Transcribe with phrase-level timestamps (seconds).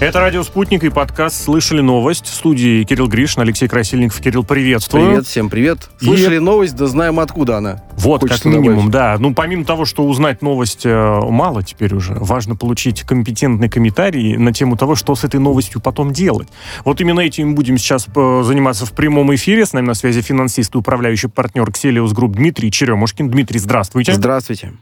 [0.00, 4.18] Это «Радио Спутник» и подкаст «Слышали новость» в студии Кирилл Гришин, Алексей Красильников.
[4.18, 5.08] Кирилл, приветствую.
[5.08, 5.90] Привет, всем привет.
[6.00, 6.38] Слышали и...
[6.38, 7.82] новость, да знаем, откуда она.
[7.98, 8.92] Вот, Хочется как минимум, добавить.
[8.92, 9.16] да.
[9.18, 14.54] Ну, помимо того, что узнать новость э, мало теперь уже, важно получить компетентный комментарий на
[14.54, 16.48] тему того, что с этой новостью потом делать.
[16.86, 19.66] Вот именно этим будем сейчас э, заниматься в прямом эфире.
[19.66, 23.28] С нами на связи финансист и управляющий партнер Кселиус Групп Дмитрий Черемушкин.
[23.28, 24.14] Дмитрий, здравствуйте.
[24.14, 24.72] Здравствуйте.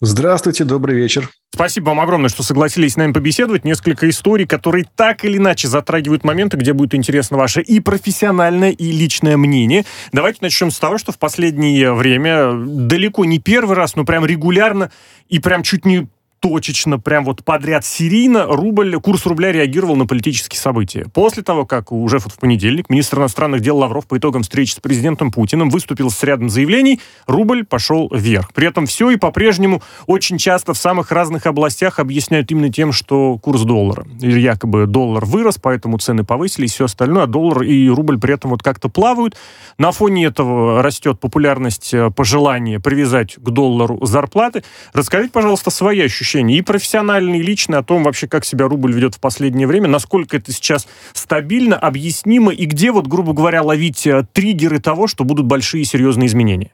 [0.00, 1.28] Здравствуйте, добрый вечер.
[1.52, 3.64] Спасибо вам огромное, что согласились с нами побеседовать.
[3.64, 8.92] Несколько историй, которые так или иначе затрагивают моменты, где будет интересно ваше и профессиональное, и
[8.92, 9.84] личное мнение.
[10.12, 14.90] Давайте начнем с того, что в последнее время далеко не первый раз, но прям регулярно
[15.28, 16.08] и прям чуть не
[16.40, 21.06] точечно, прям вот подряд серийно рубль, курс рубля реагировал на политические события.
[21.12, 25.30] После того, как уже в понедельник министр иностранных дел Лавров по итогам встречи с президентом
[25.30, 28.52] Путиным выступил с рядом заявлений, рубль пошел вверх.
[28.54, 33.38] При этом все и по-прежнему очень часто в самых разных областях объясняют именно тем, что
[33.38, 34.06] курс доллара.
[34.20, 38.62] Якобы доллар вырос, поэтому цены повысились, все остальное, а доллар и рубль при этом вот
[38.62, 39.36] как-то плавают.
[39.76, 44.64] На фоне этого растет популярность э, пожелания привязать к доллару зарплаты.
[44.94, 48.92] Расскажите, пожалуйста, свои ощущения ощущения, и профессиональные, и личные, о том вообще, как себя рубль
[48.92, 54.06] ведет в последнее время, насколько это сейчас стабильно, объяснимо, и где, вот, грубо говоря, ловить
[54.06, 56.72] э, триггеры того, что будут большие серьезные изменения?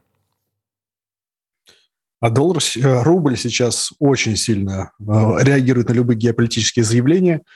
[2.21, 5.05] А доллар, э, рубль сейчас очень сильно э,
[5.41, 7.43] реагирует на любые геополитические заявления–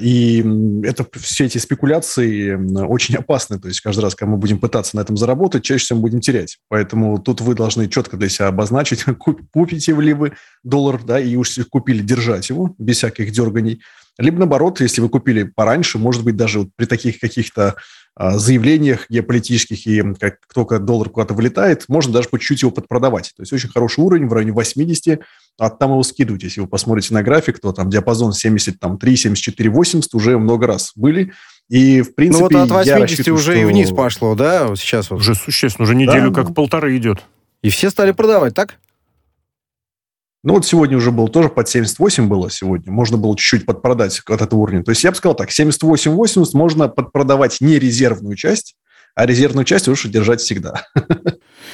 [0.00, 0.44] и
[0.84, 3.58] это все эти спекуляции очень опасны.
[3.58, 6.20] То есть каждый раз, когда мы будем пытаться на этом заработать, чаще всего мы будем
[6.20, 6.58] терять.
[6.68, 9.04] Поэтому тут вы должны четко для себя обозначить,
[9.52, 13.82] купите ли вы доллар, да, и уж купили, держать его без всяких дерганий.
[14.18, 17.74] Либо наоборот, если вы купили пораньше, может быть, даже вот при таких каких-то а,
[18.18, 23.34] заявлениях геополитических, и как только доллар куда-то вылетает, можно даже по чуть-чуть его подпродавать.
[23.36, 25.20] То есть очень хороший уровень в районе 80,
[25.58, 26.42] а там его скидывать.
[26.42, 31.32] Если вы посмотрите на график, то там диапазон 73, 74, 80 уже много раз были.
[31.68, 33.60] И, в принципе, Ну, вот от 80 уже что...
[33.60, 35.20] и вниз пошло, да, вот сейчас вот.
[35.20, 37.22] Уже существенно, уже неделю да, как полторы идет.
[37.62, 38.78] И все стали продавать, так?
[40.46, 42.92] Ну, вот сегодня уже было тоже под 78 было сегодня.
[42.92, 44.84] Можно было чуть-чуть подпродать от этого уровня.
[44.84, 48.76] То есть я бы сказал так, 78-80 можно подпродавать не резервную часть,
[49.16, 50.84] а резервную часть лучше держать всегда.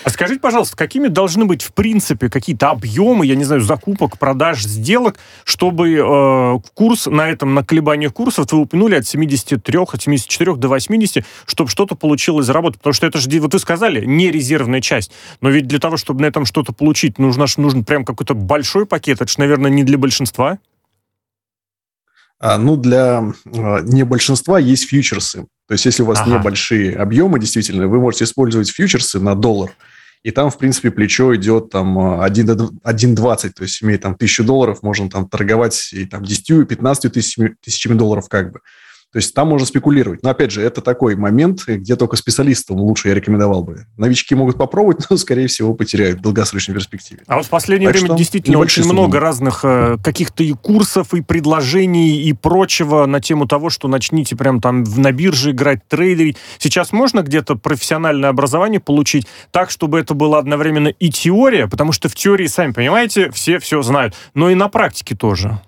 [0.04, 4.62] А скажите, пожалуйста, какими должны быть, в принципе, какие-то объемы, я не знаю, закупок, продаж,
[4.62, 10.56] сделок, чтобы э, курс на этом, на колебаниях курсов, вы упомянули от 73, от 74
[10.56, 12.78] до 80, чтобы что-то получилось заработать?
[12.78, 15.12] Потому что это же, вот вы сказали, не резервная часть.
[15.40, 19.20] Но ведь для того, чтобы на этом что-то получить, нужно, нужен прям какой-то большой пакет.
[19.20, 20.58] Это же, наверное, не для большинства.
[22.40, 25.46] А, ну, для э, не большинства есть фьючерсы.
[25.68, 26.38] То есть, если у вас ага.
[26.38, 29.72] небольшие объемы, действительно, вы можете использовать фьючерсы на доллар–
[30.22, 35.10] и там, в принципе, плечо идет там 1,20, то есть имеет там тысячу долларов, можно
[35.10, 38.60] там торговать и там 10-15 тысячами, тысячами долларов как бы.
[39.12, 40.22] То есть там можно спекулировать.
[40.22, 43.86] Но, опять же, это такой момент, где только специалистам лучше я рекомендовал бы.
[43.98, 47.20] Новички могут попробовать, но, скорее всего, потеряют в долгосрочной перспективе.
[47.26, 48.94] А вот в последнее так время действительно очень суммы.
[48.94, 54.34] много разных э, каких-то и курсов, и предложений, и прочего на тему того, что начните
[54.34, 56.38] прям там на бирже играть, трейдерить.
[56.58, 62.08] Сейчас можно где-то профессиональное образование получить так, чтобы это было одновременно и теория, потому что
[62.08, 65.60] в теории, сами понимаете, все все знают, но и на практике тоже.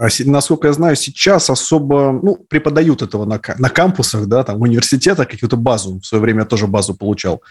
[0.00, 4.62] А насколько я знаю, сейчас особо ну, преподают этого на, на кампусах, да, там, в
[4.62, 6.00] университетах, какую-то базу.
[6.00, 7.42] В свое время я тоже базу получал.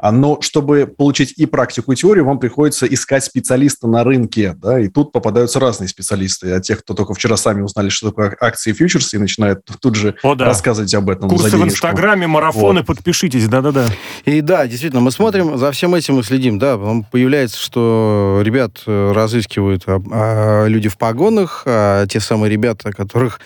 [0.00, 4.78] А, но чтобы получить и практику, и теорию, вам приходится искать специалиста на рынке, да,
[4.78, 6.52] и тут попадаются разные специалисты.
[6.52, 9.96] А тех, кто только вчера сами узнали, что такое акции и фьючерсы, и начинают тут
[9.96, 10.44] же О, да.
[10.44, 11.28] рассказывать об этом.
[11.28, 12.86] Курсы в Инстаграме, марафоны, вот.
[12.86, 13.86] подпишитесь, да-да-да.
[14.24, 16.78] И да, действительно, мы смотрим, за всем этим мы следим, да,
[17.10, 23.40] появляется, что ребят э, разыскивают а, а, люди в погонах, а те самые ребята, которых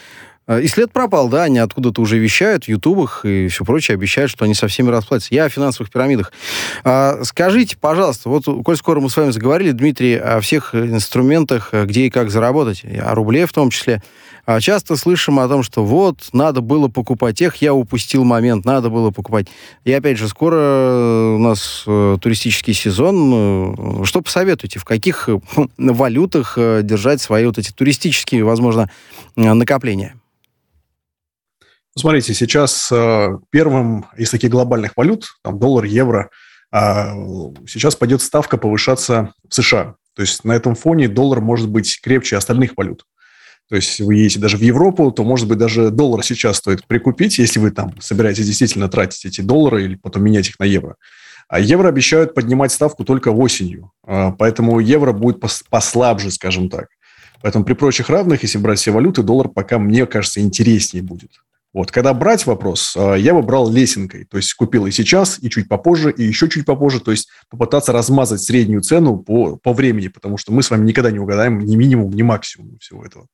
[0.48, 4.44] и след пропал, да, они откуда-то уже вещают в ютубах и все прочее, обещают, что
[4.44, 5.34] они со всеми расплатятся.
[5.34, 6.32] Я о финансовых пирамидах.
[6.82, 11.84] А, скажите, пожалуйста, вот, коль скоро мы с вами заговорили, Дмитрий, о всех инструментах, э,
[11.84, 14.02] где и как заработать, о рубле в том числе,
[14.44, 18.90] а часто слышим о том, что вот, надо было покупать тех, я упустил момент, надо
[18.90, 19.46] было покупать.
[19.84, 24.04] И опять же, скоро у нас э, туристический сезон.
[24.04, 24.80] Что посоветуете?
[24.80, 25.28] В каких
[25.78, 28.90] валютах держать свои вот эти туристические, возможно,
[29.36, 30.16] накопления?
[31.96, 36.30] Смотрите, сейчас э, первым из таких глобальных валют, там доллар, евро,
[36.72, 37.12] а,
[37.66, 39.96] сейчас пойдет ставка повышаться в США.
[40.14, 43.04] То есть на этом фоне доллар может быть крепче остальных валют.
[43.68, 47.38] То есть вы едете даже в Европу, то, может быть, даже доллар сейчас стоит прикупить,
[47.38, 50.96] если вы там собираетесь действительно тратить эти доллары или потом менять их на евро.
[51.48, 53.92] А евро обещают поднимать ставку только осенью.
[54.04, 56.88] А, поэтому евро будет послабже, скажем так.
[57.42, 61.41] Поэтому при прочих равных, если брать все валюты, доллар пока, мне кажется, интереснее будет.
[61.72, 65.48] Вот, когда брать вопрос, э, я бы брал лесенкой, то есть купил и сейчас, и
[65.48, 70.08] чуть попозже, и еще чуть попозже, то есть попытаться размазать среднюю цену по, по времени,
[70.08, 73.26] потому что мы с вами никогда не угадаем ни минимум, ни максимум всего этого.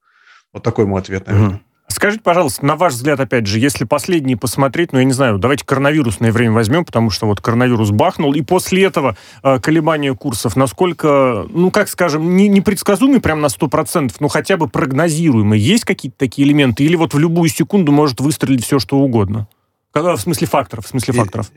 [0.53, 1.63] Вот такой мой ответ, наверное.
[1.91, 5.65] Скажите, пожалуйста, на ваш взгляд, опять же, если последние посмотреть, ну, я не знаю, давайте
[5.65, 11.47] коронавирусное время возьмем, потому что вот коронавирус бахнул, и после этого э, колебания курсов, насколько,
[11.49, 15.59] ну, как скажем, не, непредсказуемый прям на 100%, но хотя бы прогнозируемый.
[15.59, 16.85] Есть какие-то такие элементы?
[16.85, 19.49] Или вот в любую секунду может выстрелить все, что угодно?
[19.91, 21.51] Когда, в смысле факторов, в смысле факторов.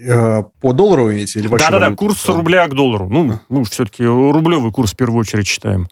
[0.00, 1.38] Э, по доллару имеете?
[1.38, 3.08] Или Да-да-да, курс рубля к доллару.
[3.10, 5.88] Ну, мы все-таки рублевый курс в первую очередь считаем.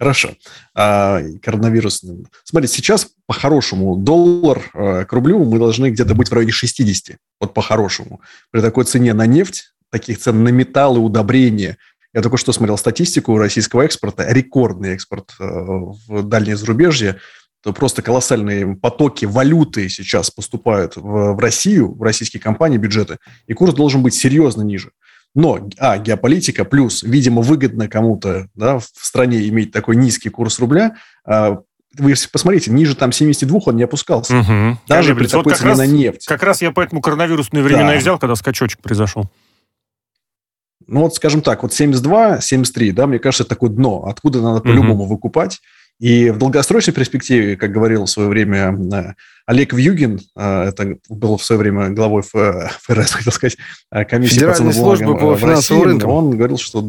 [0.00, 0.30] Хорошо.
[0.74, 2.26] А, коронавирусным.
[2.44, 7.18] Смотрите, сейчас по-хорошему доллар э, к рублю мы должны где-то быть в районе 60.
[7.38, 8.22] Вот по-хорошему.
[8.50, 11.76] При такой цене на нефть, таких цен на металлы, удобрения.
[12.14, 14.24] Я только что смотрел статистику российского экспорта.
[14.26, 17.20] Рекордный экспорт э, в дальнее зарубежье.
[17.62, 23.18] То просто колоссальные потоки валюты сейчас поступают в, в Россию, в российские компании, бюджеты.
[23.46, 24.92] И курс должен быть серьезно ниже.
[25.34, 30.96] Но, а, геополитика, плюс, видимо, выгодно кому-то да, в стране иметь такой низкий курс рубля,
[31.24, 31.58] а,
[31.98, 34.38] вы посмотрите, ниже там 72 он не опускался.
[34.38, 34.78] Угу.
[34.88, 36.26] Даже при такой вот цене раз, на нефть.
[36.26, 37.96] Как раз я поэтому коронавирусные времена да.
[37.96, 39.28] и взял, когда скачочек произошел.
[40.86, 44.60] Ну вот, скажем так, вот 72, 73, да, мне кажется, это такое дно, откуда надо
[44.60, 45.60] по-любому выкупать.
[46.00, 49.14] И в долгосрочной перспективе, как говорил в свое время э,
[49.44, 53.58] Олег Вьюгин, э, это был в свое время главой ФРС, хотел сказать,
[53.92, 56.10] э, комиссии Федеральной по службы по финансовым рынкам.
[56.10, 56.80] Он говорил, что...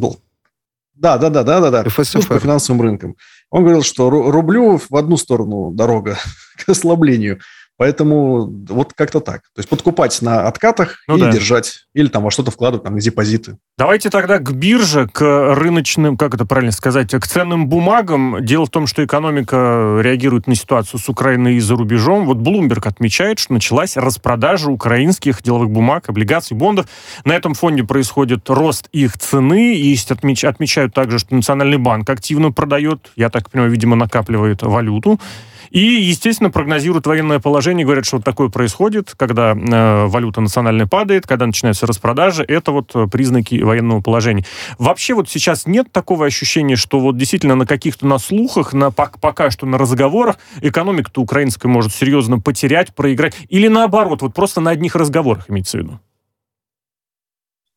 [0.93, 1.89] Да, да, да, да, да, да.
[1.89, 2.25] ФСФР.
[2.25, 3.17] по финансовым рынкам.
[3.49, 6.17] Он говорил, что рублю в одну сторону дорога
[6.65, 7.39] к ослаблению–
[7.81, 9.41] Поэтому вот как-то так.
[9.55, 11.31] То есть подкупать на откатах ну, и да.
[11.31, 11.87] держать.
[11.95, 13.57] Или там во что-то вкладывать, там, на депозиты.
[13.75, 18.45] Давайте тогда к бирже, к рыночным, как это правильно сказать, к ценным бумагам.
[18.45, 22.27] Дело в том, что экономика реагирует на ситуацию с Украиной и за рубежом.
[22.27, 26.85] Вот Bloomberg отмечает, что началась распродажа украинских деловых бумаг, облигаций, бондов.
[27.25, 29.73] На этом фоне происходит рост их цены.
[29.73, 30.45] И отмеч...
[30.45, 35.19] отмечают также, что Национальный банк активно продает, я так понимаю, видимо, накапливает валюту.
[35.71, 41.25] И, естественно, прогнозируют военное положение, говорят, что вот такое происходит, когда э, валюта национальная падает,
[41.25, 44.45] когда начинаются распродажи, это вот э, признаки военного положения.
[44.77, 49.49] Вообще вот сейчас нет такого ощущения, что вот действительно на каких-то на слухах, на, пока
[49.49, 54.97] что на разговорах экономика-то украинская может серьезно потерять, проиграть, или наоборот, вот просто на одних
[54.97, 55.99] разговорах имеется в виду?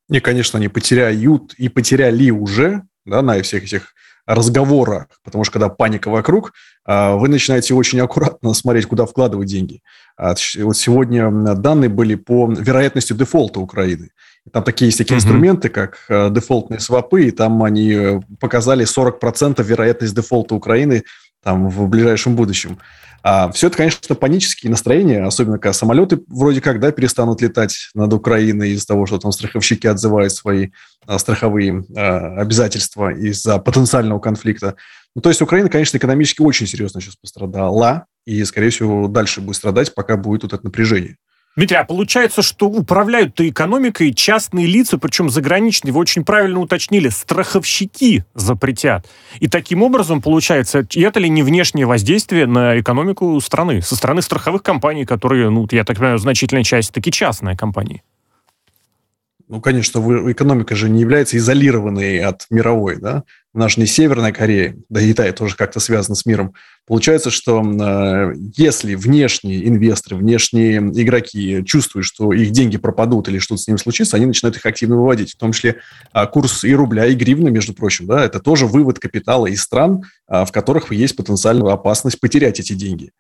[0.09, 3.95] Не, конечно, они потеряют и потеряли уже, да, на всех этих
[4.27, 6.53] разговора, потому что когда паника вокруг,
[6.85, 9.83] а, вы начинаете очень аккуратно смотреть, куда вкладывать деньги.
[10.17, 14.11] А, вот сегодня данные были по вероятности дефолта Украины.
[14.53, 15.19] Там такие есть такие mm-hmm.
[15.19, 21.05] инструменты, как а, дефолтные свопы, и там они э, показали 40% вероятность дефолта Украины
[21.43, 22.79] там, в ближайшем будущем.
[23.27, 28.13] А все это, конечно, панические настроения, особенно когда самолеты вроде как да, перестанут летать над
[28.13, 30.73] Украиной из-за того, что там страховщики отзывают свои
[31.07, 34.77] а, страховые а, обязательства из-за потенциального конфликта.
[35.15, 39.57] Ну, то есть Украина, конечно, экономически очень серьезно сейчас пострадала, и, скорее всего, дальше будет
[39.57, 41.17] страдать, пока будет вот это напряжение.
[41.57, 48.25] Дмитрий, а получается, что управляют-то экономикой частные лица, причем заграничные, вы очень правильно уточнили, страховщики
[48.35, 49.07] запретят.
[49.39, 54.65] И таким образом, получается, это ли не внешнее воздействие на экономику страны, со стороны страховых
[54.65, 58.03] компаний, которые, ну, я так понимаю, значительная часть таки частные компании?
[59.47, 59.99] Ну, конечно,
[60.31, 63.25] экономика же не является изолированной от мировой, да?
[63.53, 66.55] У нас же не Северная Корея, да и Китай тоже как-то связан с миром.
[66.87, 73.61] Получается, что э, если внешние инвесторы, внешние игроки чувствуют, что их деньги пропадут или что-то
[73.61, 75.35] с ними случится, они начинают их активно выводить.
[75.35, 75.77] В том числе
[76.13, 80.03] э, курс и рубля, и гривны, между прочим, да, это тоже вывод капитала из стран,
[80.27, 83.13] э, в которых есть потенциальная опасность потерять эти деньги.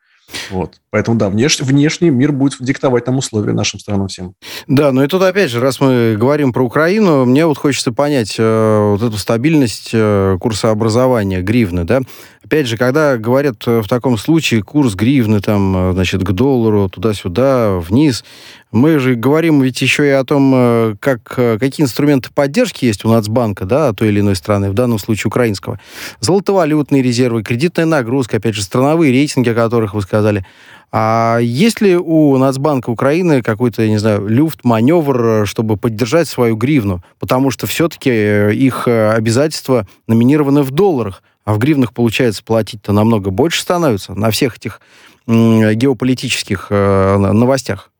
[0.51, 0.81] Вот.
[0.91, 1.61] Поэтому, да, внеш...
[1.61, 4.35] внешний мир будет диктовать нам условия нашим странам всем.
[4.67, 8.37] Да, но и тут, опять же, раз мы говорим про Украину, мне вот хочется понять
[8.39, 12.01] э, вот эту стабильность э, курса образования гривны, да.
[12.55, 16.89] Опять же, когда говорят э, в таком случае курс гривны, там, э, значит, к доллару,
[16.89, 18.25] туда-сюда, вниз,
[18.71, 23.09] мы же говорим ведь еще и о том, э, как, какие инструменты поддержки есть у
[23.09, 25.81] Нацбанка, да, той или иной страны, в данном случае украинского.
[26.21, 30.47] Золотовалютные резервы, кредитная нагрузка, опять же, страновые рейтинги, о которых вы сказали.
[30.93, 36.55] А есть ли у Нацбанка Украины какой-то, я не знаю, люфт, маневр, чтобы поддержать свою
[36.55, 37.03] гривну?
[37.19, 38.11] Потому что все-таки
[38.53, 44.57] их обязательства номинированы в долларах, а в гривнах, получается, платить-то намного больше становится на всех
[44.57, 44.81] этих
[45.27, 47.91] геополитических новостях.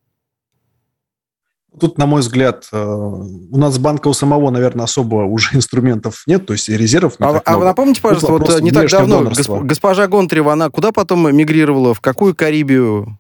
[1.79, 6.47] Тут, на мой взгляд, э, у нас банка у самого, наверное, особо уже инструментов нет,
[6.47, 10.07] то есть резервов не А, а вы напомните, пожалуйста, вот не так давно госп, госпожа
[10.07, 13.19] Гонтарева, она куда потом мигрировала, в какую Карибию?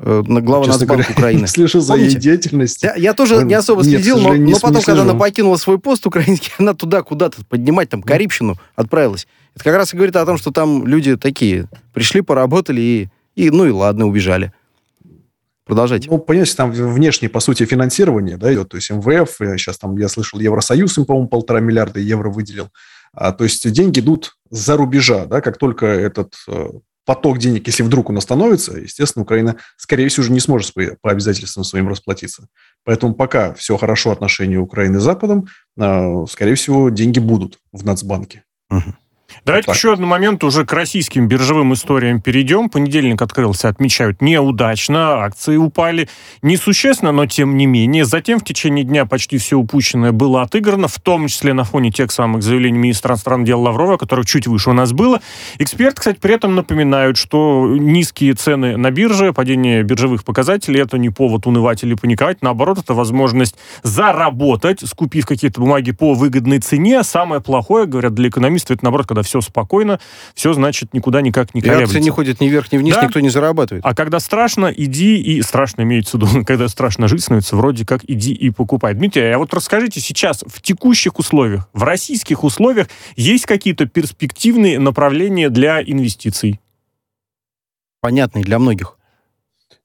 [0.00, 1.46] Э, глава Честно Нацбанка говоря, Украины.
[1.46, 2.14] слежу за Помните?
[2.14, 2.90] ее деятельностью.
[2.90, 6.06] Я, я тоже не особо Нет, следил, но, но потом, когда она покинула свой пост
[6.06, 9.26] украинский, она туда куда-то поднимать там Карибщину отправилась.
[9.54, 13.50] Это как раз и говорит о том, что там люди такие пришли, поработали и, и
[13.50, 14.52] ну и ладно, убежали.
[15.64, 16.08] Продолжайте.
[16.08, 18.70] Ну, понимаете, там внешнее, по сути, финансирование, да, идет.
[18.70, 22.70] То есть МВФ, сейчас там, я слышал, Евросоюз им, по-моему, полтора миллиарда евро выделил.
[23.12, 26.68] А, то есть деньги идут за рубежа, да, как только этот э,
[27.08, 31.64] поток денег, если вдруг он остановится, естественно, Украина, скорее всего, уже не сможет по обязательствам
[31.64, 32.48] своим расплатиться.
[32.84, 35.48] Поэтому пока все хорошо отношения Украины с Западом,
[35.78, 38.44] э, скорее всего, деньги будут в Нацбанке.
[38.68, 38.94] Угу.
[39.44, 42.68] Давайте вот еще один момент уже к российским биржевым историям перейдем.
[42.68, 46.08] Понедельник открылся, отмечают, неудачно, акции упали
[46.42, 48.04] несущественно, но тем не менее.
[48.04, 52.10] Затем в течение дня почти все упущенное было отыграно, в том числе на фоне тех
[52.10, 55.20] самых заявлений министра иностранных дел Лаврова, которых чуть выше у нас было.
[55.58, 61.10] Эксперты, кстати, при этом напоминают, что низкие цены на бирже, падение биржевых показателей, это не
[61.10, 62.42] повод унывать или паниковать.
[62.42, 67.02] Наоборот, это возможность заработать, скупив какие-то бумаги по выгодной цене.
[67.02, 70.00] Самое плохое, говорят для экономистов, это наоборот, когда все спокойно,
[70.34, 71.94] все, значит, никуда никак не колеблется.
[71.94, 73.04] И акции не ходят ни вверх, ни вниз, да?
[73.04, 73.84] никто не зарабатывает.
[73.84, 75.42] А когда страшно, иди и...
[75.42, 78.94] Страшно имеется в виду, когда страшно жить становится, вроде как иди и покупай.
[78.94, 85.50] Дмитрий, а вот расскажите сейчас, в текущих условиях, в российских условиях, есть какие-то перспективные направления
[85.50, 86.60] для инвестиций?
[88.00, 88.96] Понятные для многих.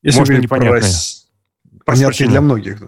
[0.01, 0.81] Если Может, непонятные.
[0.81, 1.85] Про...
[1.85, 2.81] Понятные для многих.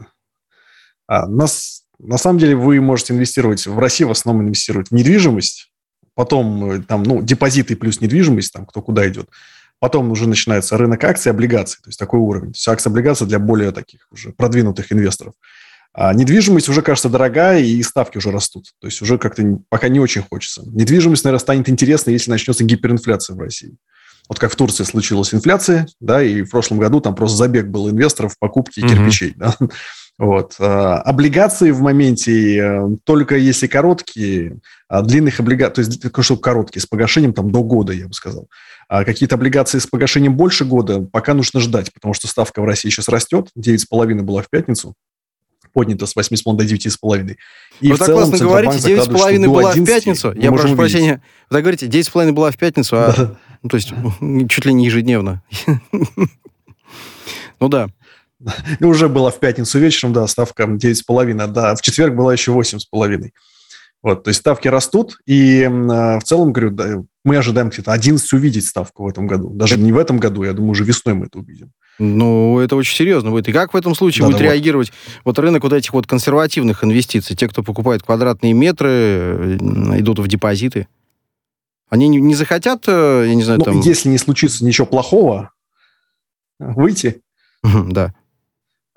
[1.07, 5.71] А, нас, на самом деле вы можете инвестировать в России, в основном инвестировать в недвижимость,
[6.15, 9.29] потом э, там, ну, депозиты плюс недвижимость, там, кто куда идет.
[9.79, 12.49] Потом уже начинается рынок акций, облигаций, то есть такой уровень.
[12.49, 15.33] Есть акции, облигации для более таких уже продвинутых инвесторов.
[15.93, 18.73] А недвижимость уже кажется дорогая, и ставки уже растут.
[18.79, 20.63] То есть уже как-то пока не очень хочется.
[20.65, 23.77] Недвижимость, наверное, станет интересной, если начнется гиперинфляция в России.
[24.27, 27.89] Вот как в Турции случилась инфляция, да, и в прошлом году там просто забег был
[27.89, 28.89] инвесторов в покупке mm-hmm.
[28.89, 29.55] кирпичей, да.
[30.17, 30.55] Вот.
[30.59, 36.81] А, облигации в моменте э, только если короткие, а длинных облигаций, то есть чтобы короткие,
[36.81, 38.47] с погашением там до года, я бы сказал.
[38.87, 42.89] А какие-то облигации с погашением больше года пока нужно ждать, потому что ставка в России
[42.89, 44.95] сейчас растет, 9,5 была в пятницу,
[45.73, 47.35] поднята с 8,5 до 9,5.
[47.81, 50.33] И Вы так целом, классно говорите, 9,5 была в пятницу.
[50.33, 51.21] Я прошу прощения.
[51.49, 53.35] Вы так говорите, 9,5 была в пятницу, а да.
[53.65, 53.93] Ну, то есть
[54.49, 55.41] чуть ли не ежедневно.
[57.61, 57.87] Ну да.
[58.81, 63.29] Уже была в пятницу вечером, да, ставка 9,5, да, в четверг была еще 8,5.
[64.03, 68.33] Вот, то есть ставки растут, и э, в целом, говорю, да, мы ожидаем где-то 11
[68.33, 69.51] увидеть ставку в этом году.
[69.51, 71.71] Даже не в этом году, я думаю, уже весной мы это увидим.
[71.97, 73.47] Ну, это очень серьезно будет.
[73.47, 74.91] И как в этом случае да, будет да, реагировать
[75.23, 75.37] вот.
[75.37, 77.37] вот рынок вот этих вот консервативных инвестиций?
[77.37, 79.57] Те, кто покупает квадратные метры, э,
[79.99, 80.87] идут в депозиты.
[81.89, 83.79] Они не, не захотят, э, я не знаю, ну, там...
[83.81, 85.51] если не случится ничего плохого,
[86.59, 87.21] выйти.
[87.63, 88.13] Да.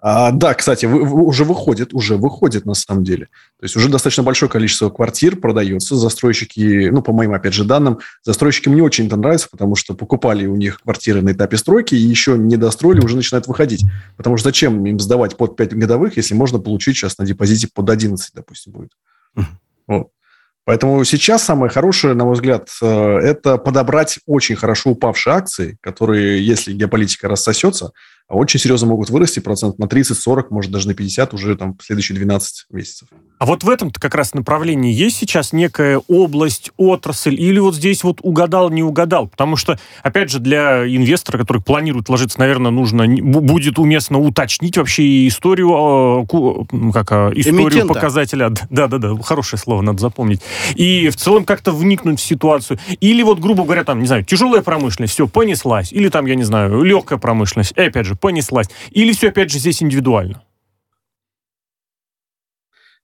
[0.01, 3.27] А, да, кстати, вы, вы, уже выходит, уже выходит на самом деле.
[3.59, 5.97] То есть уже достаточно большое количество квартир продается.
[5.97, 10.47] Застройщики, ну, по моим, опять же, данным, застройщикам не очень это нравится, потому что покупали
[10.47, 13.85] у них квартиры на этапе стройки и еще не достроили, уже начинают выходить.
[14.17, 17.91] Потому что зачем им сдавать под 5 годовых, если можно получить сейчас на депозите под
[17.91, 18.91] 11, допустим, будет.
[19.89, 20.11] Вот.
[20.69, 26.47] Поэтому сейчас самое хорошее, на мой взгляд, э, это подобрать очень хорошо упавшие акции, которые,
[26.47, 27.93] если геополитика рассосется,
[28.35, 32.17] очень серьезно могут вырасти процент на 30-40, может даже на 50 уже там в следующие
[32.19, 33.09] 12 месяцев.
[33.39, 38.05] А вот в этом как раз направлении есть сейчас некая область, отрасль, или вот здесь
[38.05, 39.29] вот угадал, не угадал?
[39.29, 45.27] Потому что, опять же, для инвестора, который планирует вложиться, наверное, нужно, будет уместно уточнить вообще
[45.27, 46.27] историю, а,
[46.93, 47.95] как, а, историю Эмитента.
[47.95, 48.51] показателя.
[48.69, 50.43] Да-да-да, хорошее слово надо запомнить.
[50.75, 52.79] И в целом как-то вникнуть в ситуацию.
[53.01, 55.93] Или вот, грубо говоря, там, не знаю, тяжелая промышленность, все, понеслась.
[55.93, 58.69] Или там, я не знаю, легкая промышленность, и опять же, понеслась.
[58.91, 60.43] Или все, опять же, здесь индивидуально?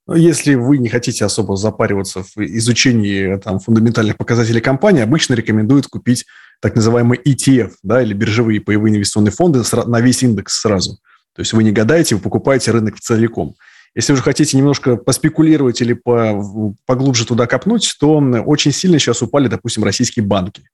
[0.06, 5.86] Ну, если вы не хотите особо запариваться в изучении там, фундаментальных показателей компании, обычно рекомендуют
[5.86, 6.26] купить
[6.60, 10.98] так называемый ETF, да, или биржевые паевые инвестиционные фонды на весь индекс сразу.
[11.34, 13.56] То есть вы не гадаете, вы покупаете рынок целиком.
[13.94, 19.22] Если вы же хотите немножко поспекулировать или по, поглубже туда копнуть, то очень сильно сейчас
[19.22, 20.64] упали, допустим, российские банки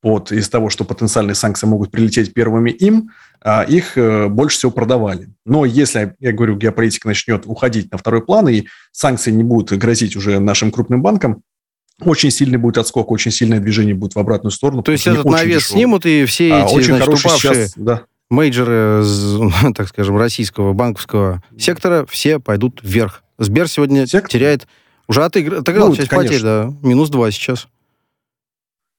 [0.00, 4.72] под, из того, что потенциальные санкции могут прилететь первыми им, а их э, больше всего
[4.72, 5.30] продавали.
[5.44, 10.16] Но если, я говорю, геополитика начнет уходить на второй план, и санкции не будут грозить
[10.16, 11.42] уже нашим крупным банкам,
[12.00, 14.82] очень сильный будет отскок, очень сильное движение будет в обратную сторону.
[14.82, 15.80] То есть этот навес дешевый.
[15.80, 17.54] снимут, и все а, эти, очень значит, упавшие...
[17.54, 18.02] Сейчас, да.
[18.30, 19.04] мейджеры,
[19.74, 23.24] так скажем, российского банковского сектора все пойдут вверх.
[23.38, 24.30] Сбер сегодня Сектор?
[24.30, 24.66] теряет...
[25.08, 26.28] Уже отыграл, отыграл ну, часть конечно.
[26.28, 26.74] потерь, да.
[26.82, 27.68] Минус 2 сейчас.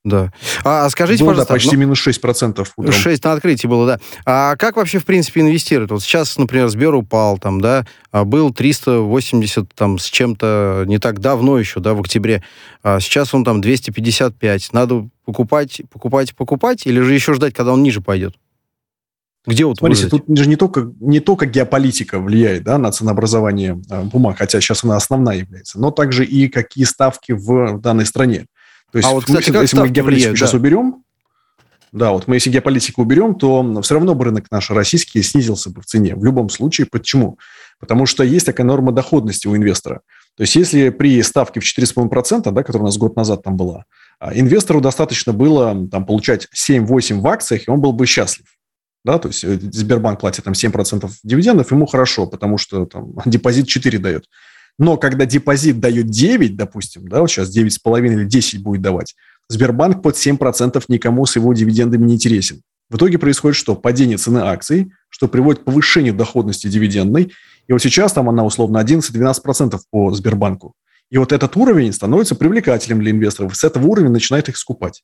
[0.09, 0.33] Да.
[0.63, 1.53] А, а скажите, было, пожалуйста...
[1.53, 2.91] Да, почти ну, минус 6% утром.
[2.91, 3.99] 6 на открытии было, да.
[4.25, 5.91] А как вообще, в принципе, инвестируют?
[5.91, 11.19] Вот сейчас, например, Сбер упал, там, да, а был 380 там с чем-то не так
[11.19, 12.43] давно еще, да, в октябре.
[12.83, 14.73] А сейчас он там 255.
[14.73, 18.35] Надо покупать, покупать, покупать, или же еще ждать, когда он ниже пойдет?
[19.45, 20.25] Где вот Смотрите, выжить?
[20.25, 24.83] тут же не только, не только геополитика влияет да, на ценообразование э, бумаг, хотя сейчас
[24.83, 28.45] она основная является, но также и какие ставки в данной стране.
[28.91, 30.57] То есть, а вот, кстати, если, если мы геополитику влияют, сейчас да.
[30.57, 31.03] уберем,
[31.91, 35.81] да, вот мы если геополитику уберем, то все равно бы рынок наш российский снизился бы
[35.81, 36.15] в цене.
[36.15, 36.87] В любом случае.
[36.89, 37.39] Почему?
[37.79, 40.01] Потому что есть такая норма доходности у инвестора.
[40.35, 43.85] То есть если при ставке в 4,5%, да, которая у нас год назад там была,
[44.19, 48.45] а, инвестору достаточно было там, получать 7-8 в акциях, и он был бы счастлив.
[49.05, 53.67] Да, то есть э, Сбербанк платит там 7% дивидендов, ему хорошо, потому что там депозит
[53.67, 54.25] 4 дает.
[54.79, 59.13] Но когда депозит дает 9, допустим, да, вот сейчас 9,5 или 10 будет давать,
[59.49, 62.61] Сбербанк под 7% никому с его дивидендами не интересен.
[62.89, 63.75] В итоге происходит что?
[63.75, 67.33] Падение цены акций, что приводит к повышению доходности дивидендной.
[67.67, 70.73] И вот сейчас там она условно 11-12% по Сбербанку.
[71.11, 73.55] И вот этот уровень становится привлекательным для инвесторов.
[73.55, 75.03] С этого уровня начинает их скупать.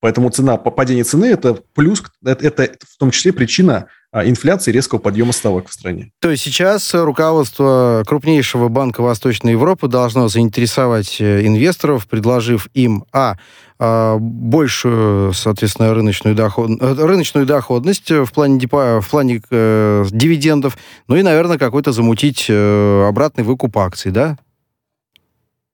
[0.00, 4.98] Поэтому цена, падение цены– это плюс, это, это в том числе причина а, инфляции резкого
[4.98, 6.10] подъема ставок в стране.
[6.20, 13.36] То есть сейчас руководство крупнейшего банка Восточной Европы должно заинтересовать э, инвесторов, предложив им, а,
[13.78, 16.70] а большую, соответственно, рыночную, доход...
[16.80, 19.00] Э, рыночную доходность в плане, депо...
[19.00, 24.38] в плане э, дивидендов, ну и, наверное, какой-то замутить э, обратный выкуп акций, да?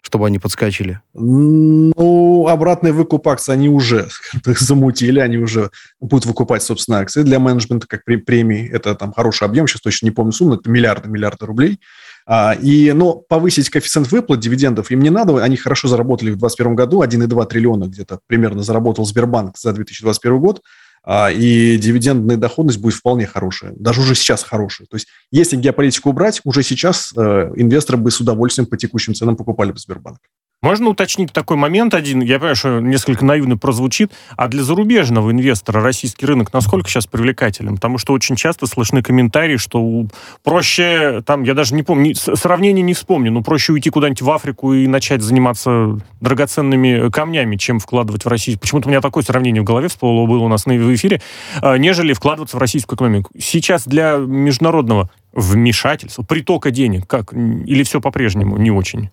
[0.05, 1.01] Чтобы они подскочили?
[1.15, 4.09] Ну, обратный выкуп акций они уже
[4.45, 8.69] замутили, они уже будут выкупать, собственно, акции для менеджмента как премии.
[8.71, 11.81] Это там хороший объем, сейчас точно не помню сумму, это миллиарды, миллиарды рублей.
[12.27, 16.75] А, и, но повысить коэффициент выплат дивидендов им не надо, они хорошо заработали в 2021
[16.75, 20.63] году, 1,2 триллиона где-то примерно заработал Сбербанк за 2021 год.
[21.07, 24.87] А, и дивидендная доходность будет вполне хорошая, даже уже сейчас хорошая.
[24.87, 29.37] То есть, если геополитику убрать, уже сейчас э, инвесторы бы с удовольствием по текущим ценам
[29.37, 30.19] покупали бы Сбербанк.
[30.65, 32.23] Можно уточнить такой момент один?
[32.23, 34.13] Я понимаю, что несколько наивно прозвучит.
[34.35, 37.75] А для зарубежного инвестора российский рынок насколько сейчас привлекателен?
[37.75, 40.07] Потому что очень часто слышны комментарии, что
[40.43, 44.73] проще, там, я даже не помню, сравнение не вспомню, но проще уйти куда-нибудь в Африку
[44.73, 48.59] и начать заниматься драгоценными камнями, чем вкладывать в Россию.
[48.59, 51.21] Почему-то у меня такое сравнение в голове всплыло, было у нас в эфире,
[51.61, 53.31] а, нежели вкладываться в российскую экономику.
[53.39, 57.35] Сейчас для международного вмешательства, притока денег, как?
[57.35, 59.11] Или все по-прежнему не очень?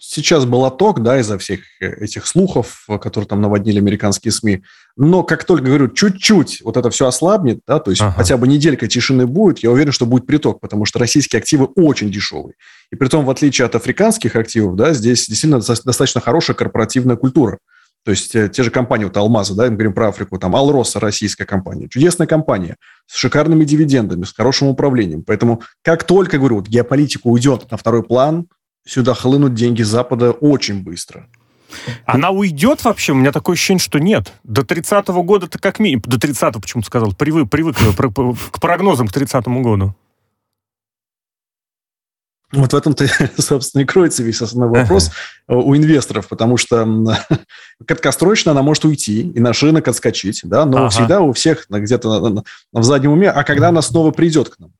[0.00, 4.62] Сейчас был отток, да, из-за всех э, этих слухов, которые там наводнили американские СМИ.
[4.96, 8.14] Но как только, говорю, чуть-чуть вот это все ослабнет, да, то есть ага.
[8.16, 12.12] хотя бы неделька тишины будет, я уверен, что будет приток, потому что российские активы очень
[12.12, 12.54] дешевые.
[12.92, 17.58] И при том, в отличие от африканских активов, да, здесь действительно достаточно хорошая корпоративная культура.
[18.04, 21.00] То есть э, те же компании, вот Алмаза, да, мы говорим про Африку, там Алроса,
[21.00, 25.24] российская компания, чудесная компания, с шикарными дивидендами, с хорошим управлением.
[25.26, 28.46] Поэтому как только, говорю, вот геополитика уйдет на второй план,
[28.88, 31.28] сюда хлынут деньги Запада очень быстро.
[32.06, 33.12] Она уйдет вообще?
[33.12, 34.32] У меня такое ощущение, что нет.
[34.42, 36.02] До 30-го года-то как минимум...
[36.06, 37.12] До 30-го почему-то сказал.
[37.12, 39.94] Привык, привык к прогнозам к 30-му году.
[42.50, 43.06] Вот в этом-то,
[43.42, 45.10] собственно, и кроется весь основной вопрос
[45.48, 45.60] uh-huh.
[45.62, 46.88] у инвесторов, потому что
[47.86, 50.88] краткосрочно она может уйти, и наш рынок отскочить, да, но uh-huh.
[50.88, 54.72] всегда у всех где-то в заднем уме, а когда она снова придет к нам?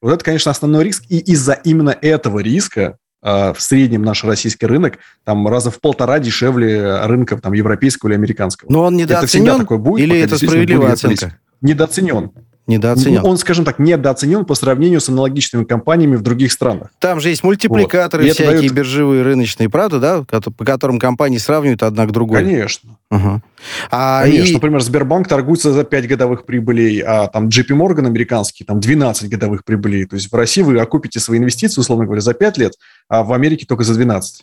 [0.00, 4.98] Вот это, конечно, основной риск, и из-за именно этого риска в среднем наш российский рынок
[5.24, 8.70] там раза в полтора дешевле рынка там, европейского или американского.
[8.70, 11.38] Но он недооценен это такое будет, или это справедливая оценка?
[11.60, 12.32] Недооценен.
[12.68, 13.24] Недооценен.
[13.24, 16.90] Он, скажем так, недооценен по сравнению с аналогичными компаниями в других странах.
[17.00, 18.34] Там же есть мультипликаторы вот.
[18.34, 18.72] всякие, дает...
[18.72, 20.22] биржевые, рыночные, правда, да?
[20.22, 22.38] По которым компании сравнивают одна к другой.
[22.38, 22.98] Конечно.
[23.10, 23.42] Угу.
[23.90, 24.50] А Конечно.
[24.50, 24.54] И...
[24.54, 29.64] Например, Сбербанк торгуется за 5 годовых прибылей, а там JP Morgan американский, там 12 годовых
[29.64, 30.06] прибылей.
[30.06, 32.74] То есть в России вы окупите свои инвестиции, условно говоря, за 5 лет,
[33.12, 34.42] а в Америке только за 12.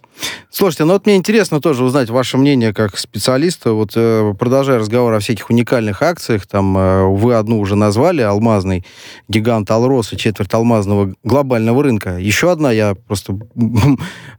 [0.52, 3.74] Слушайте, ну вот мне интересно тоже узнать ваше мнение как специалиста.
[3.74, 8.86] Вот э, продолжая разговор о всяких уникальных акциях, там э, вы одну уже назвали, алмазный
[9.28, 12.20] гигант Алроса, четверть алмазного глобального рынка.
[12.20, 13.40] Еще одна, я просто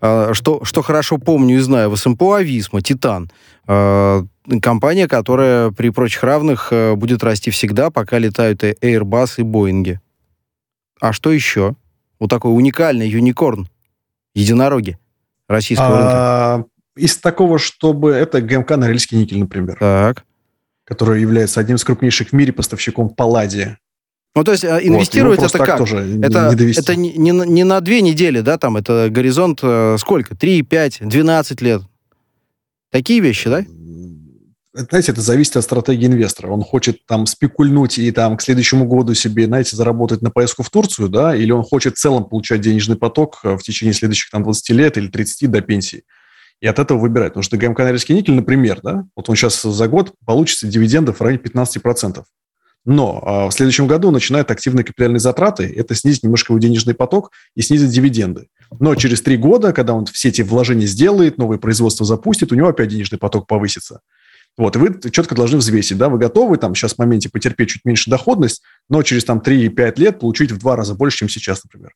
[0.00, 3.32] э, что, что хорошо помню и знаю, в СМПО Ависма, Титан
[3.66, 10.00] компания, которая при прочих равных будет расти всегда, пока летают Airbus и Боинги.
[11.00, 11.74] А что еще?
[12.20, 13.68] Вот такой уникальный юникорн
[14.34, 14.98] единороги
[15.48, 16.70] российского а, рынка?
[16.96, 18.12] Из такого, чтобы...
[18.12, 19.76] Это ГМК Норильский никель, например.
[19.78, 20.24] Так.
[20.84, 23.78] который является одним из крупнейших в мире поставщиком палладия.
[24.34, 25.78] Ну, то есть а, инвестировать вот, это как?
[25.78, 29.96] Тоже это не, это не, не, не на две недели, да, там, это горизонт э,
[29.98, 30.36] сколько?
[30.36, 31.82] Три, пять, двенадцать лет?
[32.90, 33.64] Такие вещи, да?
[34.72, 36.50] Знаете, это зависит от стратегии инвестора.
[36.50, 40.70] Он хочет там спекульнуть и там к следующему году себе, знаете, заработать на поездку в
[40.70, 44.44] Турцию, да, или он хочет в целом получать денежный поток э, в течение следующих там
[44.44, 46.04] 20 лет или 30 до пенсии.
[46.60, 47.30] И от этого выбирать.
[47.30, 51.22] Потому что ГМК Норильский никель, например, да, вот он сейчас за год получится дивидендов в
[51.22, 52.22] районе 15%.
[52.86, 57.30] Но а в следующем году начинают активные капитальные затраты, это снизит немножко его денежный поток
[57.54, 58.48] и снизит дивиденды.
[58.78, 62.68] Но через три года, когда он все эти вложения сделает, новое производство запустит, у него
[62.68, 64.00] опять денежный поток повысится.
[64.58, 67.84] Вот, и вы четко должны взвесить, да, вы готовы там сейчас в моменте потерпеть чуть
[67.84, 71.92] меньше доходность, но через там 3-5 лет получить в два раза больше, чем сейчас, например.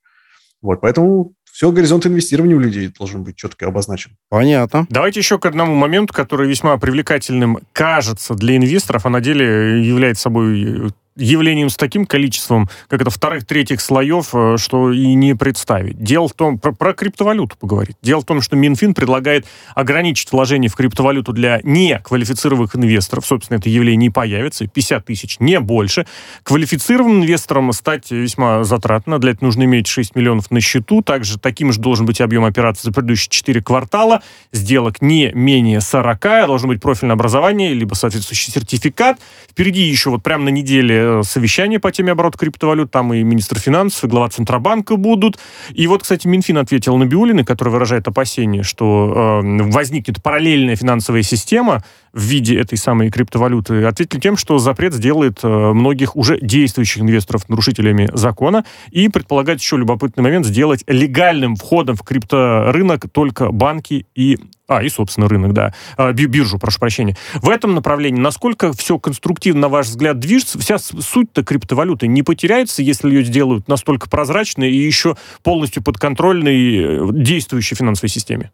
[0.63, 4.17] Вот, поэтому все, горизонт инвестирования у людей должен быть четко обозначен.
[4.29, 4.87] Понятно.
[4.89, 10.23] Давайте еще к одному моменту, который весьма привлекательным кажется для инвесторов, а на деле является
[10.23, 16.03] собой явлением с таким количеством, как это вторых-третьих слоев, э, что и не представить.
[16.03, 17.97] Дело в том, про, про криптовалюту поговорить.
[18.03, 23.27] Дело в том, что Минфин предлагает ограничить вложения в криптовалюту для неквалифицированных инвесторов.
[23.27, 24.67] Собственно, это явление не появится.
[24.67, 26.07] 50 тысяч, не больше.
[26.43, 29.19] Квалифицированным инвестором стать весьма затратно.
[29.19, 31.03] Для этого нужно иметь 6 миллионов на счету.
[31.03, 34.23] Также таким же должен быть объем операций за предыдущие 4 квартала.
[34.53, 36.21] Сделок не менее 40.
[36.21, 39.19] Должно быть профильное образование, либо соответствующий сертификат.
[39.49, 43.59] Впереди еще вот прямо на неделе Э, совещание по теме оборота криптовалют, там и министр
[43.59, 45.39] финансов, и глава Центробанка будут.
[45.73, 51.23] И вот, кстати, Минфин ответил на Биулины, который выражает опасение, что э, возникнет параллельная финансовая
[51.23, 51.83] система,
[52.15, 57.49] в виде этой самой криптовалюты, ответили тем, что запрет сделает э, многих уже действующих инвесторов
[57.49, 64.39] нарушителями закона и предполагает еще любопытный момент сделать легальным входом в крипторынок только банки и
[64.67, 65.75] а, и, собственно, рынок, да.
[65.97, 67.17] А, биржу, прошу прощения.
[67.35, 70.59] В этом направлении насколько все конструктивно, на ваш взгляд, движется?
[70.59, 77.09] Вся суть-то криптовалюты не потеряется, если ее сделают настолько прозрачной и еще полностью подконтрольной э,
[77.13, 78.51] действующей финансовой системе?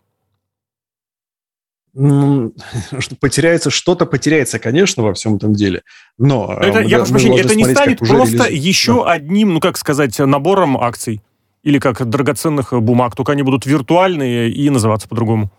[3.20, 5.82] потеряется что-то, потеряется, конечно, во всем этом деле.
[6.18, 8.64] Но это, мы, я прошу прощения, это не станет просто реализ...
[8.64, 9.12] еще да.
[9.12, 11.20] одним, ну как сказать, набором акций
[11.62, 15.50] или как драгоценных бумаг, только они будут виртуальные и называться по-другому.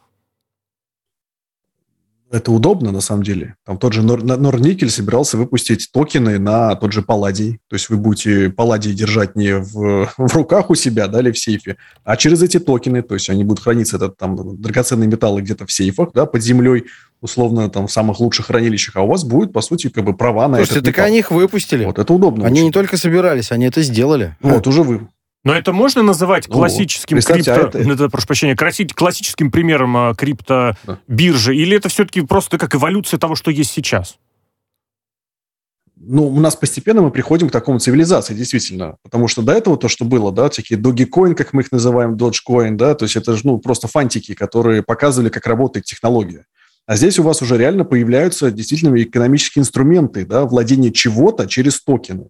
[2.32, 3.56] Это удобно, на самом деле.
[3.66, 7.60] Там тот же Норникель собирался выпустить токены на тот же Палладий.
[7.68, 11.38] То есть вы будете Палладий держать не в, в руках у себя, да, или в
[11.38, 13.02] сейфе, а через эти токены.
[13.02, 16.86] То есть они будут храниться, этот, там, драгоценные металлы где-то в сейфах, да, под землей,
[17.20, 18.96] условно, там, в самых лучших хранилищах.
[18.96, 21.32] А у вас будет, по сути, как бы права на Слушайте, этот так они их
[21.32, 21.84] выпустили.
[21.84, 22.46] Вот это удобно.
[22.46, 22.68] Они очень.
[22.68, 24.38] не только собирались, они это сделали.
[24.40, 25.08] Вот, уже вы.
[25.44, 27.54] Но это можно называть ну, классическим ну, крипто...
[27.54, 27.80] А это...
[27.80, 31.56] это, прошу прощения, классическим примером а, криптобиржи?
[31.56, 34.18] Или это все-таки просто как эволюция того, что есть сейчас?
[36.04, 38.98] ну, у нас постепенно мы приходим к такому цивилизации, действительно.
[39.04, 42.76] Потому что до этого то, что было, да, такие Dogecoin, как мы их называем, Dogecoin,
[42.76, 46.46] да, то есть это же, ну, просто фантики, которые показывали, как работает технология.
[46.88, 52.28] А здесь у вас уже реально появляются действительно экономические инструменты, да, владение чего-то через токены.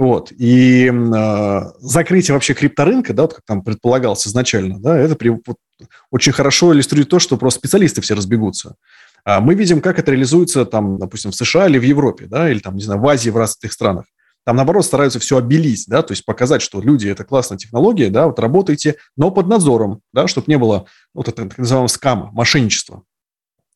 [0.00, 0.32] Вот.
[0.32, 5.58] И э, закрытие вообще крипторынка, да, вот как там предполагалось изначально, да, это при, вот,
[6.10, 8.76] очень хорошо иллюстрирует то, что просто специалисты все разбегутся.
[9.26, 12.60] А мы видим, как это реализуется там, допустим, в США или в Европе, да, или
[12.60, 14.06] там, не знаю, в Азии, в разных странах.
[14.46, 18.26] Там, наоборот, стараются все обелить, да, то есть показать, что люди, это классная технология, да,
[18.26, 23.02] вот работайте, но под надзором, да, чтобы не было вот это так называемого скама, мошенничества.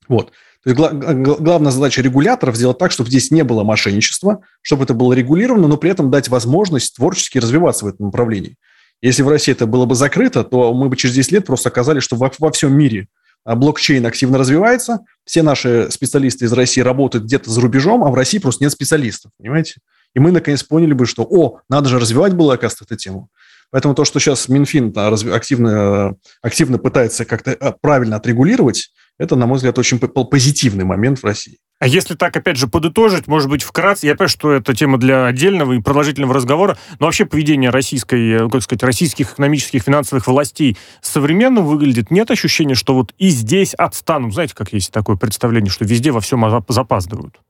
[0.09, 0.33] Вот.
[0.65, 4.95] То есть гла- главная задача регуляторов сделать так, чтобы здесь не было мошенничества, чтобы это
[4.95, 8.57] было регулировано, но при этом дать возможность творчески развиваться в этом направлении.
[9.03, 12.03] Если в России это было бы закрыто, то мы бы через 10 лет просто оказались,
[12.03, 13.09] что во, во всем мире
[13.45, 18.15] а, блокчейн активно развивается, все наши специалисты из России работают где-то за рубежом, а в
[18.15, 19.75] России просто нет специалистов, понимаете?
[20.15, 23.29] И мы наконец поняли бы, что, о, надо же развивать было, оказывается, эту тему.
[23.75, 29.57] Поэтому то, что сейчас Минфин активно, активно пытается как-то а, правильно отрегулировать, это, на мой
[29.57, 31.59] взгляд, очень позитивный момент в России.
[31.81, 35.27] А если так, опять же, подытожить, может быть, вкратце, я понимаю, что это тема для
[35.27, 41.61] отдельного и продолжительного разговора, но вообще поведение российской, как сказать, российских экономических, финансовых властей современно
[41.61, 42.13] выглядит.
[42.13, 44.35] Нет ощущения, что вот и здесь отстанут.
[44.35, 47.41] Знаете, как есть такое представление, что везде во всем запаздывают?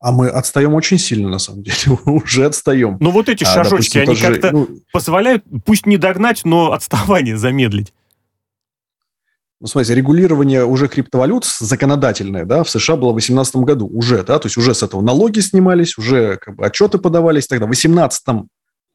[0.00, 1.76] А мы отстаем очень сильно, на самом деле.
[2.04, 2.98] Уже отстаем.
[3.00, 4.68] Ну вот эти а, шажочки, допустим, они как-то ну...
[4.92, 7.92] позволяют, пусть не догнать, но отставание замедлить.
[9.60, 14.38] Ну, смотрите, регулирование уже криптовалют законодательное, да, в США было в 2018 году уже, да,
[14.38, 18.46] то есть уже с этого налоги снимались, уже как бы отчеты подавались тогда, в 2018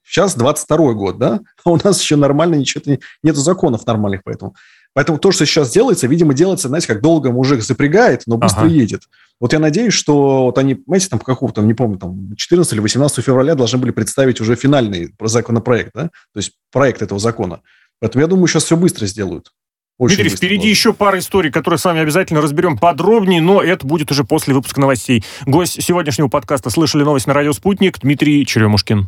[0.06, 4.56] сейчас 22 год, да, а у нас еще нормально ничего, не, нету законов нормальных поэтому.
[4.94, 8.70] Поэтому то, что сейчас делается, видимо, делается, знаете, как долго мужик запрягает, но быстро ага.
[8.70, 9.04] едет.
[9.40, 13.26] Вот я надеюсь, что вот они, знаете, там какого-то, не помню, там 14 или 18
[13.26, 17.62] февраля должны были представить уже финальный законопроект, да, то есть проект этого закона.
[18.00, 19.52] Поэтому я думаю, сейчас все быстро сделают.
[19.98, 20.70] Очень Дмитрий, впереди было.
[20.70, 24.82] еще пара историй, которые с вами обязательно разберем подробнее, но это будет уже после выпуска
[24.82, 25.24] новостей.
[25.46, 29.08] Гость сегодняшнего подкаста «Слышали новость на радио «Спутник» Дмитрий Черемушкин.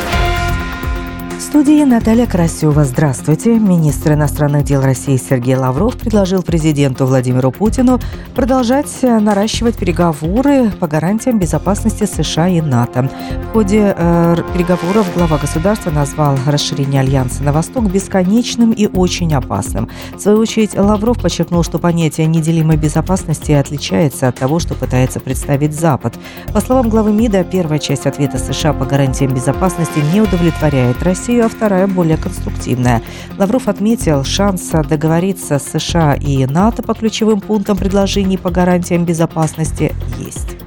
[1.41, 2.83] студии Наталья Красева.
[2.83, 3.57] Здравствуйте.
[3.57, 7.99] Министр иностранных дел России Сергей Лавров предложил президенту Владимиру Путину
[8.35, 13.09] продолжать наращивать переговоры по гарантиям безопасности США и НАТО.
[13.49, 19.89] В ходе э, переговоров глава государства назвал расширение альянса на восток бесконечным и очень опасным.
[20.15, 25.73] В свою очередь Лавров подчеркнул, что понятие неделимой безопасности отличается от того, что пытается представить
[25.73, 26.13] Запад.
[26.53, 31.49] По словам главы МИДа, первая часть ответа США по гарантиям безопасности не удовлетворяет Россию, а
[31.49, 33.01] вторая более конструктивная.
[33.37, 39.93] Лавров отметил, шанса договориться с США и НАТО по ключевым пунктам предложений по гарантиям безопасности
[40.19, 40.57] есть.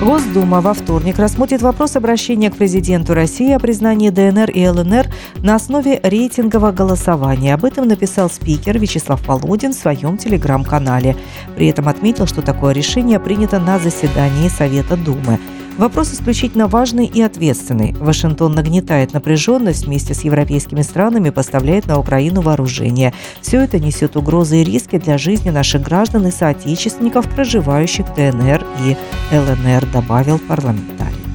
[0.00, 5.06] Госдума во вторник рассмотрит вопрос обращения к президенту России о признании ДНР и ЛНР
[5.42, 7.54] на основе рейтингового голосования.
[7.54, 11.16] Об этом написал спикер Вячеслав Володин в своем телеграм-канале.
[11.56, 15.38] При этом отметил, что такое решение принято на заседании Совета Думы.
[15.80, 17.94] Вопрос исключительно важный и ответственный.
[17.94, 23.14] Вашингтон нагнетает напряженность вместе с европейскими странами, поставляет на Украину вооружение.
[23.40, 28.62] Все это несет угрозы и риски для жизни наших граждан и соотечественников, проживающих в ДНР
[28.84, 28.94] и
[29.34, 31.29] ЛНР, добавил парламентарий.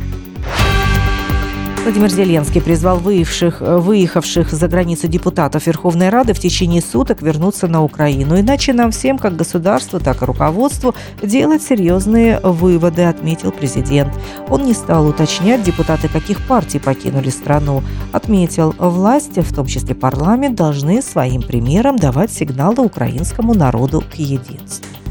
[1.86, 7.84] Владимир Зеленский призвал выехавших, выехавших за границу депутатов Верховной Рады в течение суток вернуться на
[7.84, 8.40] Украину.
[8.40, 14.12] Иначе нам всем, как государству, так и руководству, делать серьезные выводы, отметил президент.
[14.50, 17.84] Он не стал уточнять, депутаты каких партий покинули страну.
[18.12, 25.05] Отметил, власти, в том числе парламент, должны своим примером давать сигналы украинскому народу к единству.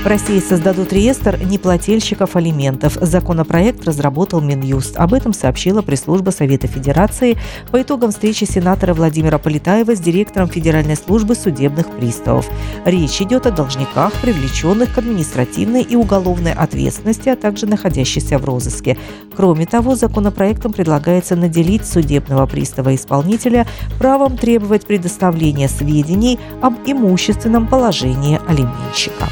[0.00, 2.96] В России создадут реестр неплательщиков алиментов.
[3.02, 4.96] Законопроект разработал Минюст.
[4.96, 7.36] Об этом сообщила пресс-служба Совета Федерации
[7.70, 12.48] по итогам встречи сенатора Владимира Полетаева с директором Федеральной службы судебных приставов.
[12.86, 18.96] Речь идет о должниках, привлеченных к административной и уголовной ответственности, а также находящихся в розыске.
[19.36, 23.66] Кроме того, законопроектом предлагается наделить судебного пристава-исполнителя
[23.98, 29.26] правом требовать предоставления сведений об имущественном положении алименщика.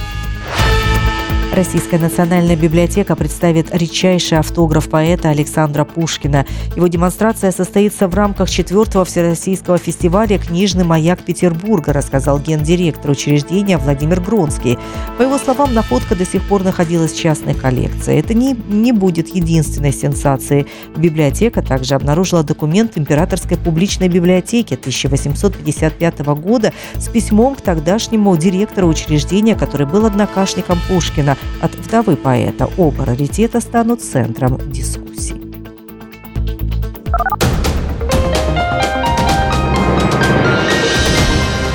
[1.52, 6.46] Российская национальная библиотека представит редчайший автограф поэта Александра Пушкина.
[6.76, 14.20] Его демонстрация состоится в рамках четвертого Всероссийского фестиваля «Книжный маяк Петербурга», рассказал гендиректор учреждения Владимир
[14.20, 14.78] Гронский.
[15.16, 18.18] По его словам, находка до сих пор находилась в частной коллекции.
[18.18, 20.66] Это не, не будет единственной сенсацией.
[20.96, 29.56] Библиотека также обнаружила документ Императорской публичной библиотеки 1855 года с письмом к тогдашнему директору учреждения,
[29.56, 35.40] который был однокашником Пушкина– от вдовы поэта оба раритета станут центром дискуссий.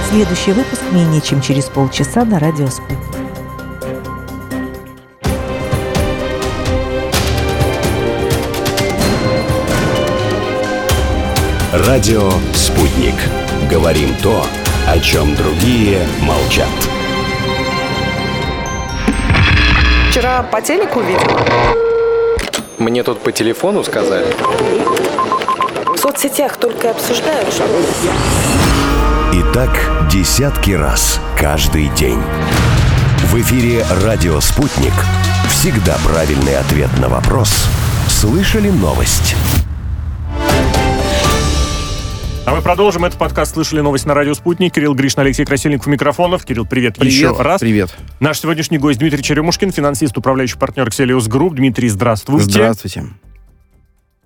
[0.10, 3.00] Следующий выпуск менее чем через полчаса на радио «Спутник».
[11.74, 13.16] Радио «Спутник».
[13.70, 14.46] Говорим то,
[14.88, 16.93] о чем другие молчат.
[20.24, 21.20] Вчера по телеку видел.
[22.78, 24.34] Мне тут по телефону сказали.
[25.94, 27.66] В соцсетях только обсуждают, что...
[29.34, 29.70] И так
[30.10, 32.22] десятки раз каждый день.
[33.26, 34.94] В эфире «Радио Спутник».
[35.50, 37.68] Всегда правильный ответ на вопрос.
[38.08, 39.36] Слышали новость?
[42.64, 43.04] Продолжим.
[43.04, 44.74] Этот подкаст «Слышали новость на радио «Спутник».
[44.74, 46.46] Кирилл Гришин, Алексей Красильников, микрофонов.
[46.46, 47.60] Кирилл, привет, привет еще раз.
[47.60, 47.94] Привет.
[48.22, 51.56] Наш сегодняшний гость Дмитрий Черемушкин, финансист, управляющий партнер Xelius Group.
[51.56, 52.46] Дмитрий, здравствуйте.
[52.46, 53.04] Здравствуйте.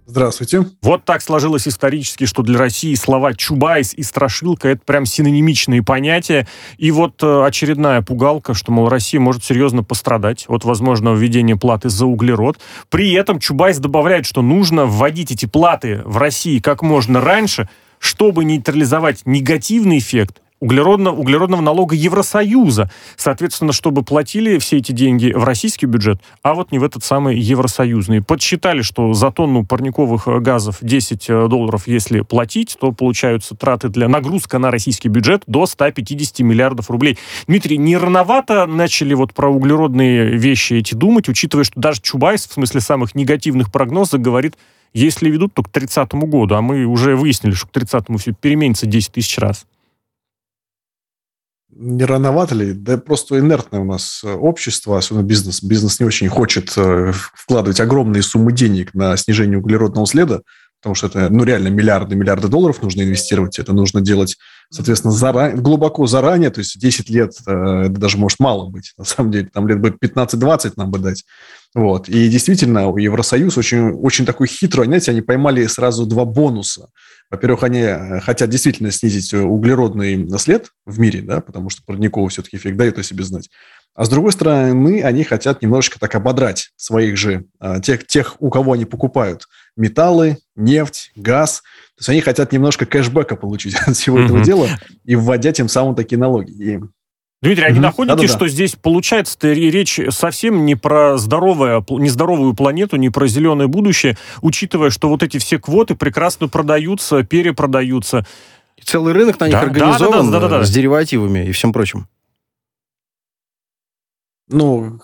[0.06, 0.66] Здравствуйте.
[0.82, 6.48] Вот так сложилось исторически, что для России слова «чубайс» и «страшилка»— это прям синонимичные понятия.
[6.78, 11.90] И вот э, очередная пугалка, что, мол, Россия может серьезно пострадать от возможного введения платы
[11.90, 12.60] за углерод.
[12.90, 17.68] При этом Чубайс добавляет, что нужно вводить эти платы в России как можно раньше—
[18.00, 22.90] чтобы нейтрализовать негативный эффект углеродного, углеродного налога Евросоюза.
[23.16, 27.38] Соответственно, чтобы платили все эти деньги в российский бюджет, а вот не в этот самый
[27.38, 28.22] евросоюзный.
[28.22, 34.08] Подсчитали, что за тонну парниковых газов 10 э, долларов, если платить, то получаются траты для
[34.08, 37.18] нагрузка на российский бюджет до 150 миллиардов рублей.
[37.48, 42.54] Дмитрий, не рановато начали вот про углеродные вещи эти думать, учитывая, что даже Чубайс в
[42.54, 44.56] смысле самых негативных прогнозов говорит,
[44.94, 48.86] если ведут, то к 30 году, а мы уже выяснили, что к 30-му все переменится
[48.86, 49.66] 10 тысяч раз.
[51.80, 52.74] Не рановато ли?
[52.74, 55.62] Да просто инертное у нас э, общество, особенно бизнес.
[55.62, 60.42] Бизнес не очень хочет э, вкладывать огромные суммы денег на снижение углеродного следа,
[60.82, 63.60] потому что это, ну, реально миллиарды, миллиарды долларов нужно инвестировать.
[63.60, 64.38] Это нужно делать,
[64.70, 65.62] соответственно, заран...
[65.62, 67.52] глубоко заранее, то есть 10 лет, э,
[67.86, 69.50] это даже может мало быть, на самом деле.
[69.52, 71.24] Там лет бы 15-20 нам бы дать.
[71.74, 72.08] Вот.
[72.10, 76.90] И действительно, Евросоюз очень, очень такой хитрый, знаете, они поймали сразу два бонуса.
[77.30, 82.58] Во-первых, они э, хотят действительно снизить углеродный след в мире, да, потому что парниковый все-таки
[82.58, 83.50] эффект дает о себе знать.
[83.96, 88.52] А с другой стороны, они хотят немножечко так ободрать своих же, э, тех, тех, у
[88.52, 91.62] кого они покупают металлы, нефть, газ.
[91.96, 94.26] То есть они хотят немножко кэшбэка получить от всего mm-hmm.
[94.26, 94.68] этого дела
[95.06, 96.52] и вводя тем самым такие налоги.
[96.52, 96.80] И
[97.42, 98.34] Дмитрий, а не находите, Да-да-да.
[98.34, 104.90] что здесь получается речь совсем не про здоровое, нездоровую планету, не про зеленое будущее, учитывая,
[104.90, 108.26] что вот эти все квоты прекрасно продаются, перепродаются.
[108.76, 111.74] И целый рынок на них да, организован да, да, да, да, с деривативами и всем
[111.74, 112.08] прочим.
[114.50, 115.00] Ну,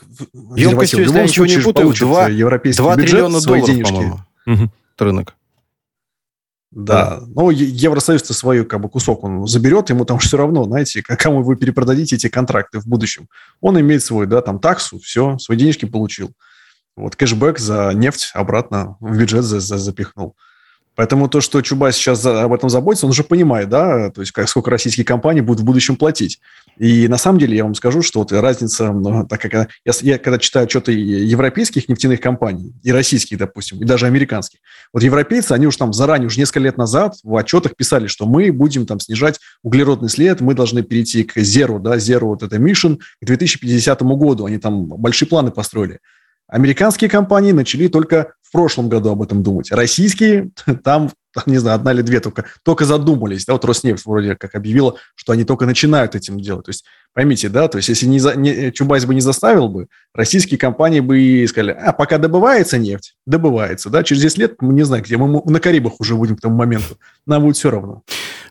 [0.56, 4.72] емкостью, если я ничего не путаю, 2, 2 триллиона долларов, по-моему, угу.
[4.98, 5.36] рынок.
[6.72, 7.20] Да.
[7.20, 7.26] да.
[7.36, 11.56] Ну, Евросоюз-то свой как бы, кусок он заберет, ему там все равно, знаете, кому вы
[11.56, 13.30] перепродадите эти контракты в будущем.
[13.62, 16.32] Он имеет свой, да, там таксу, все, свои денежки получил.
[16.96, 20.36] Вот кэшбэк за нефть обратно в бюджет за, за, запихнул.
[20.96, 24.48] Поэтому то, что Чубайс сейчас об этом заботится, он уже понимает, да, то есть как,
[24.48, 26.40] сколько российские компании будут в будущем платить.
[26.78, 30.18] И на самом деле я вам скажу, что вот разница, ну, так как я, я
[30.18, 34.60] когда читаю отчеты европейских нефтяных компаний, и российских, допустим, и даже американских,
[34.92, 38.52] вот европейцы, они уж там заранее, уже несколько лет назад в отчетах писали, что мы
[38.52, 42.98] будем там снижать углеродный след, мы должны перейти к zero, да, zero вот это mission
[43.22, 44.46] к 2050 году.
[44.46, 46.00] Они там большие планы построили.
[46.48, 49.72] Американские компании начали только в прошлом году об этом думать.
[49.72, 50.52] Российские,
[50.84, 51.10] там,
[51.46, 53.46] не знаю, одна или две только, только задумались.
[53.46, 56.66] Да, вот Роснефть вроде как объявила, что они только начинают этим делать.
[56.66, 59.88] То есть, поймите, да, то есть, если не, за, не, Чубайс бы не заставил бы,
[60.14, 64.74] российские компании бы и сказали, а, пока добывается нефть, добывается, да, через 10 лет, мы
[64.74, 68.04] не знаю, где, мы на Карибах уже будем к тому моменту, нам будет все равно.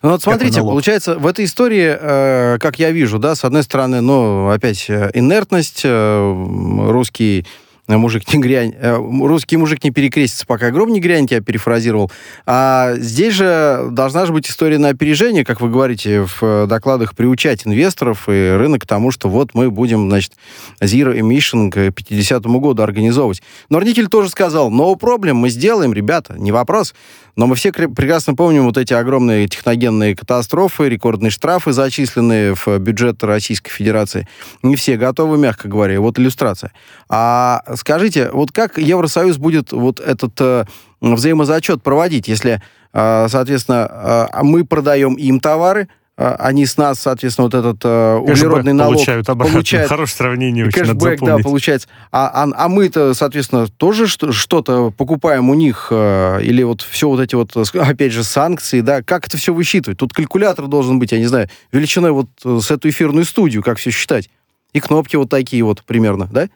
[0.03, 4.01] Ну вот смотрите, получается, в этой истории, э, как я вижу, да, с одной стороны,
[4.01, 10.47] ну, опять э, инертность, э, русский Э, мужик не грянь, э, русский мужик не перекрестится,
[10.47, 12.11] пока гроб не грянет, я перефразировал.
[12.47, 17.15] А здесь же должна же быть история на опережение, как вы говорите, в э, докладах
[17.17, 20.35] приучать инвесторов и рынок к тому, что вот мы будем, значит,
[20.81, 23.43] Zero Emission к 50 году организовывать.
[23.69, 26.95] Но Орнитель тоже сказал, no problem, мы сделаем, ребята, не вопрос.
[27.35, 33.25] Но мы все прекрасно помним вот эти огромные техногенные катастрофы, рекордные штрафы, зачисленные в бюджет
[33.25, 34.29] Российской Федерации.
[34.63, 35.99] Не все готовы, мягко говоря.
[36.01, 36.73] Вот иллюстрация.
[37.09, 40.65] А скажите, вот как Евросоюз будет вот этот э,
[41.01, 47.47] взаимозачет проводить, если, э, соответственно, э, мы продаем им товары, а, они с нас, соответственно,
[47.47, 49.29] вот этот э, углеродный налог получают.
[49.31, 49.55] Обратно.
[49.55, 51.89] получают Хорошее сравнение очень Кэшбэк, да, получается.
[52.11, 57.21] А, а, а мы-то, соответственно, тоже что-то покупаем у них, э, или вот все вот
[57.21, 59.99] эти вот, опять же, санкции, да, как это все высчитывать?
[59.99, 63.79] Тут калькулятор должен быть, я не знаю, величиной вот э, с эту эфирную студию, как
[63.79, 64.29] все считать.
[64.75, 66.49] И кнопки вот такие вот примерно, да?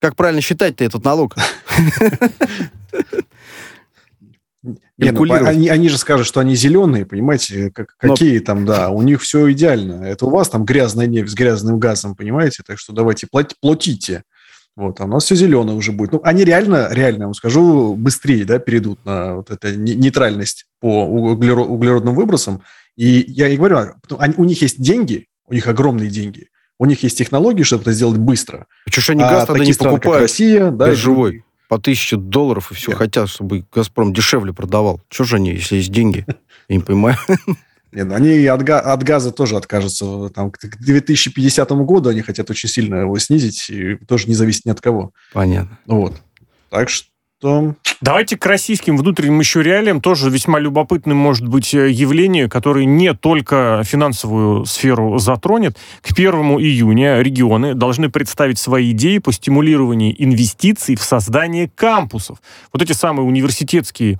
[0.00, 1.36] Как правильно считать-то этот налог?
[4.62, 8.12] Не, ну, они, они же скажут, что они зеленые, понимаете, как, Но...
[8.12, 10.04] какие там, да, у них все идеально.
[10.04, 14.24] Это у вас там грязная нефть с грязным газом, понимаете, так что давайте плати, платите.
[14.76, 16.12] Вот, а у нас все зеленое уже будет.
[16.12, 21.06] Ну, они реально, реально, я вам скажу, быстрее, да, перейдут на вот эту нейтральность по
[21.06, 22.62] углерод, углеродным выбросам.
[22.96, 26.49] И я и говорю, а, они, у них есть деньги, у них огромные деньги,
[26.80, 28.66] у них есть технологии, чтобы это сделать быстро.
[28.86, 30.22] Почему же они газ а тогда не покупают?
[30.22, 35.00] Россия, да, живой по тысяче долларов и все хотят, чтобы «Газпром» дешевле продавал.
[35.08, 36.24] Что же они, если есть деньги?
[36.68, 37.16] Я не понимаю.
[37.92, 40.30] Нет, ну, они от, от газа тоже откажутся.
[40.30, 44.70] Там, к 2050 году они хотят очень сильно его снизить, и тоже не зависит ни
[44.70, 45.12] от кого.
[45.32, 45.78] Понятно.
[45.86, 46.14] Вот.
[46.70, 47.09] Так что
[47.40, 47.74] что...
[48.02, 50.00] Давайте к российским внутренним еще реалиям.
[50.00, 55.76] Тоже весьма любопытным может быть э, явление, которое не только финансовую сферу затронет.
[56.00, 62.38] К 1 июня регионы должны представить свои идеи по стимулированию инвестиций в создание кампусов.
[62.72, 64.18] Вот эти самые университетские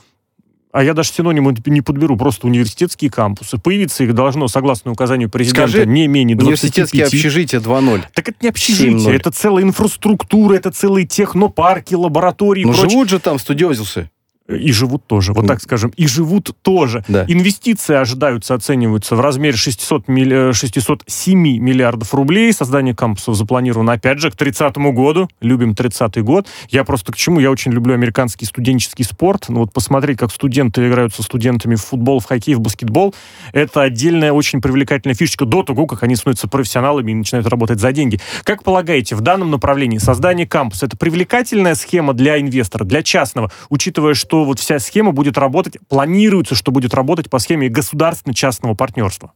[0.72, 3.58] а я даже синонимы не подберу, просто университетские кампусы.
[3.58, 6.46] Появиться их должно, согласно указанию президента, Скажи, не менее 25.
[6.46, 8.02] Университетские общежития 2.0.
[8.14, 9.12] Так это не общежитие, 7.0.
[9.12, 12.88] это целая инфраструктура, это целые технопарки, лаборатории прочее.
[12.88, 14.10] живут же там студиозусы.
[14.50, 17.04] И живут тоже, вот так скажем, и живут тоже.
[17.08, 17.24] Да.
[17.28, 22.52] Инвестиции ожидаются, оцениваются в размере 600 милли- 607 миллиардов рублей.
[22.52, 25.28] Создание кампусов запланировано, опять же, к 30 году.
[25.40, 26.46] Любим 30 год.
[26.68, 27.40] Я просто к чему?
[27.40, 29.46] Я очень люблю американский студенческий спорт.
[29.48, 33.14] Ну вот посмотреть, как студенты играют со студентами в футбол, в хоккей, в баскетбол,
[33.52, 37.92] это отдельная очень привлекательная фишечка до того, как они становятся профессионалами и начинают работать за
[37.92, 38.20] деньги.
[38.44, 44.14] Как полагаете, в данном направлении создание кампуса это привлекательная схема для инвестора, для частного, учитывая,
[44.14, 49.32] что вот вся схема будет работать, планируется, что будет работать по схеме государственно-частного партнерства?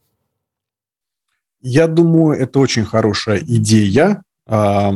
[1.60, 4.22] Я думаю, это очень хорошая идея.
[4.46, 4.92] А,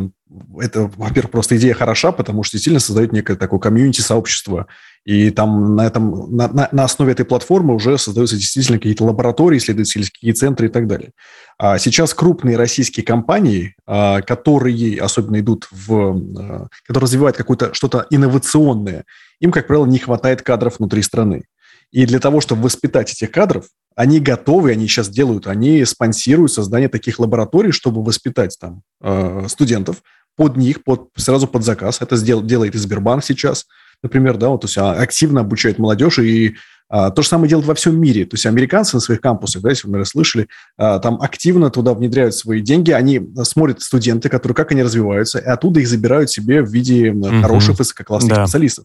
[0.58, 4.66] Это, во-первых, просто идея хороша, потому что действительно создает некое такое комьюнити-сообщество.
[5.06, 9.56] И там на, этом, на, на- на основе этой платформы уже создаются действительно какие-то лаборатории,
[9.56, 11.12] исследовательские центры и так далее.
[11.56, 15.92] А сейчас крупные российские компании, а, которые особенно идут в...
[16.38, 19.06] а, которые развивают какое-то что-то инновационное,
[19.40, 21.44] им, как правило, не хватает кадров внутри страны.
[21.90, 23.66] И для того, чтобы воспитать этих кадров,
[23.96, 30.02] они готовы, они сейчас делают, они спонсируют создание таких лабораторий, чтобы воспитать там э, студентов
[30.36, 32.00] под них, под, сразу под заказ.
[32.00, 33.66] Это сдел- делает и Сбербанк сейчас,
[34.02, 36.54] например, да, вот, то есть а, активно обучает молодежь, и
[36.88, 38.24] а, то же самое делают во всем мире.
[38.24, 41.92] То есть американцы на своих кампусах, да, если вы, наверное, слышали, а, там активно туда
[41.92, 46.62] внедряют свои деньги, они смотрят студенты, которые, как они развиваются, и оттуда их забирают себе
[46.62, 48.46] в виде м, хороших высококлассных Да.
[48.46, 48.84] специалистов.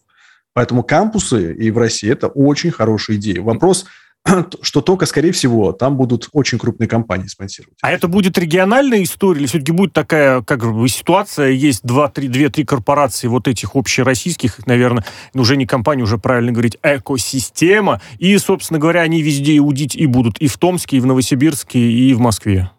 [0.54, 3.42] Поэтому кампусы и в России это очень хорошая идея.
[3.42, 3.86] Вопрос,
[4.62, 7.76] что только, скорее всего, там будут очень крупные компании спонсировать.
[7.82, 12.64] А это будет региональная история или все-таки будет такая как бы ситуация, есть два-три, две-три
[12.64, 19.02] корпорации вот этих общероссийских, наверное, уже не компания, уже правильно говорить, экосистема, и, собственно говоря,
[19.02, 22.70] они везде и удить и будут, и в Томске, и в Новосибирске, и в Москве.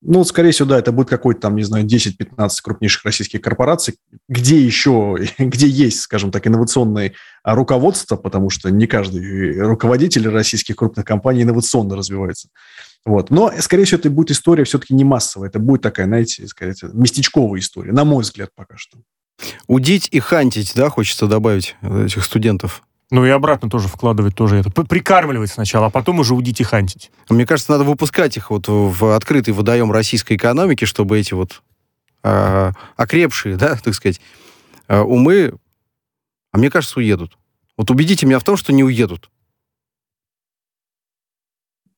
[0.00, 3.96] Ну, скорее всего, да, это будет какой-то там, не знаю, 10-15 крупнейших российских корпораций,
[4.28, 10.76] где еще, где есть, скажем так, инновационное а, руководство, потому что не каждый руководитель российских
[10.76, 12.48] крупных компаний инновационно развивается.
[13.04, 13.30] Вот.
[13.30, 17.60] Но, скорее всего, это будет история все-таки не массовая, это будет такая, знаете, скорее, местечковая
[17.60, 18.98] история, на мой взгляд, пока что.
[19.66, 22.82] Удить и хантить, да, хочется добавить э, этих студентов.
[23.10, 24.70] Ну и обратно тоже вкладывать тоже это.
[24.70, 27.10] Прикармливать сначала, а потом уже удить и хантить.
[27.30, 31.62] Мне кажется, надо выпускать их вот в открытый водоем российской экономики, чтобы эти вот
[32.22, 34.20] а, окрепшие, да, так сказать,
[34.88, 35.54] а, умы,
[36.52, 37.38] а мне кажется, уедут.
[37.78, 39.30] Вот убедите меня в том, что не уедут.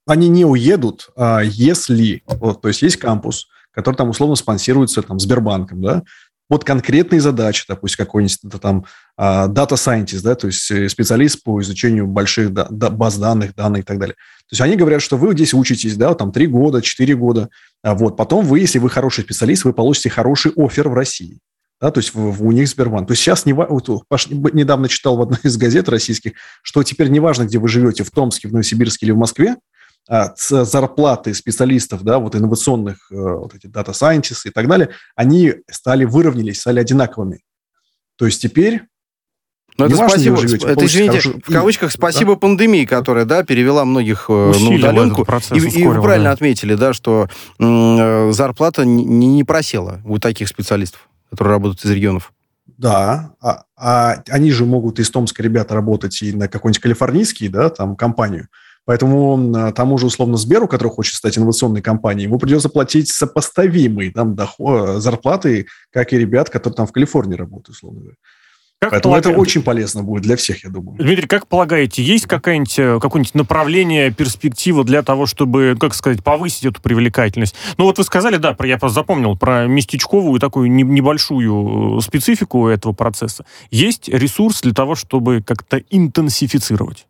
[0.07, 5.19] Они не уедут, а если, вот, то есть есть кампус, который там условно спонсируется там
[5.19, 6.03] Сбербанком, да,
[6.51, 8.85] под конкретные задачи, допустим, какой-нибудь там
[9.17, 13.85] а, data scientist, да, то есть э, специалист по изучению больших баз данных, данных и
[13.85, 14.15] так далее.
[14.15, 17.51] То есть они говорят, что вы здесь учитесь, да, там три года, четыре года,
[17.85, 21.39] а вот потом вы, если вы хороший специалист, вы получите хороший офер в России.
[21.81, 23.07] Да, то есть в, в- у них Сбербанк.
[23.07, 26.33] То есть сейчас не, вот, Паш недавно читал в одной из газет российских,
[26.63, 29.55] что теперь неважно, где вы живете, в Томске, в Новосибирске или в Москве,
[30.39, 36.05] зарплаты специалистов, да, вот инновационных, э, вот эти data scientists и так далее, они стали
[36.05, 37.41] выровнялись, стали одинаковыми.
[38.17, 38.83] То есть теперь
[39.79, 43.45] Но это Неважно, где спасибо, живете, это, извините, хорошую- в кавычках спасибо пандемии, которая, да,
[43.45, 45.23] перевела многих э, на Усилила удаленку.
[45.23, 46.33] этот процесс, И, и вы правильно да.
[46.33, 47.29] отметили, да, что
[47.61, 52.33] м, э, зарплата не, не просела у таких специалистов, которые работают из регионов.
[52.67, 57.71] Да, а, а они же могут из Томска ребята работать и на какой-нибудь калифорнийский, да,
[57.71, 58.49] там, компанию.
[58.91, 64.11] Поэтому м, тому же, условно, Сберу, который хочет стать инновационной компанией, ему придется платить сопоставимые
[64.11, 68.16] там, доход, зарплаты, как и ребят, которые там в Калифорнии работают, условно говоря.
[68.80, 70.99] Как Поэтому это полагаете- очень полезно будет для всех, я думаю.
[70.99, 76.64] Дмитрий, как полагаете, есть какая-нибудь, э, какое-нибудь направление, перспектива для того, чтобы, как сказать, повысить
[76.64, 77.55] эту привлекательность?
[77.78, 82.01] Ну вот вы сказали, да, про, я просто запомнил, про местечковую такую не- небольшую э,
[82.01, 83.45] специфику этого процесса.
[83.70, 87.07] Есть ресурс для того, чтобы как-то интенсифицировать?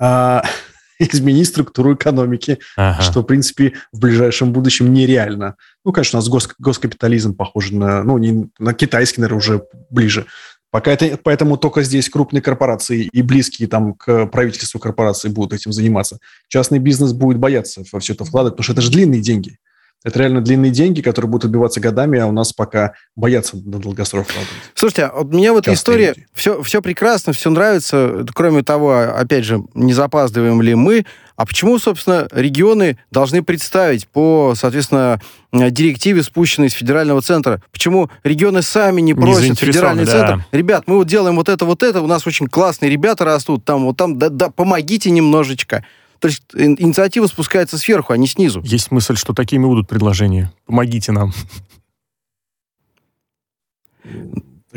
[0.00, 0.42] А,
[0.98, 3.02] изменить структуру экономики, Ага.
[3.02, 5.56] что, в принципе, в ближайшем будущем нереально.
[5.84, 10.26] Ну, конечно, у нас гос- госкапитализм похож на, ну, не на китайский, наверное, уже ближе.
[10.72, 15.72] Пока это, поэтому только здесь крупные корпорации и близкие там к правительству корпорации будут этим
[15.72, 16.18] заниматься.
[16.48, 19.58] Частный бизнес будет бояться во все это вкладывать, потому что это же длинные деньги.
[20.02, 24.28] Это реально длинные деньги, которые будут отбиваться годами, а у нас пока боятся на долгосрок
[24.74, 28.24] Слушайте, а вот мне в этой истории все, все прекрасно, все нравится.
[28.34, 31.04] Кроме того, опять же, не запаздываем ли мы,
[31.36, 35.20] а почему, собственно, регионы должны представить по, соответственно,
[35.52, 37.62] директиве, спущенной из федерального центра?
[37.70, 40.12] Почему регионы сами не просят не федеральный да.
[40.12, 40.44] центр?
[40.52, 43.84] Ребят, мы вот делаем вот это, вот это, у нас очень классные ребята растут, там,
[43.84, 45.84] вот там, да, да, помогите немножечко.
[46.20, 48.60] То есть инициатива спускается сверху, а не снизу.
[48.62, 50.52] Есть мысль, что такими будут предложения.
[50.66, 51.32] Помогите нам.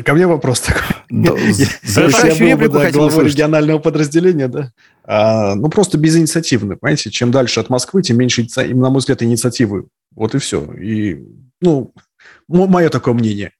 [0.04, 0.82] Ко мне вопрос такой.
[1.10, 4.72] Если я был бы главой регионального подразделения, да?
[5.04, 7.10] А, ну, просто безинициативны, понимаете?
[7.10, 9.86] Чем дальше от Москвы, тем меньше, на мой взгляд, инициативы.
[10.16, 10.64] Вот и все.
[10.74, 11.24] И,
[11.60, 11.92] ну,
[12.48, 13.52] мое такое мнение.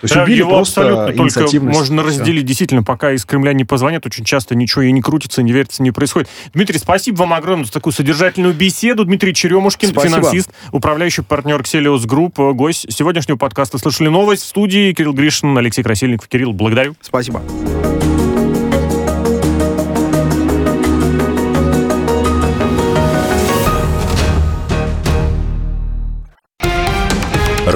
[0.00, 2.46] То есть да, убили его абсолютно только можно разделить.
[2.46, 5.90] Действительно, пока из Кремля не позвонят, очень часто ничего и не крутится, не вертится, не
[5.90, 6.28] происходит.
[6.54, 9.04] Дмитрий, спасибо вам огромное за такую содержательную беседу.
[9.04, 10.18] Дмитрий Черемушкин, спасибо.
[10.18, 13.78] финансист, управляющий партнер Кселиус Групп, гость сегодняшнего подкаста.
[13.78, 14.92] Слышали новость в студии.
[14.92, 16.28] Кирилл Гришин, Алексей Красильников.
[16.28, 16.94] Кирилл, благодарю.
[17.00, 17.42] Спасибо.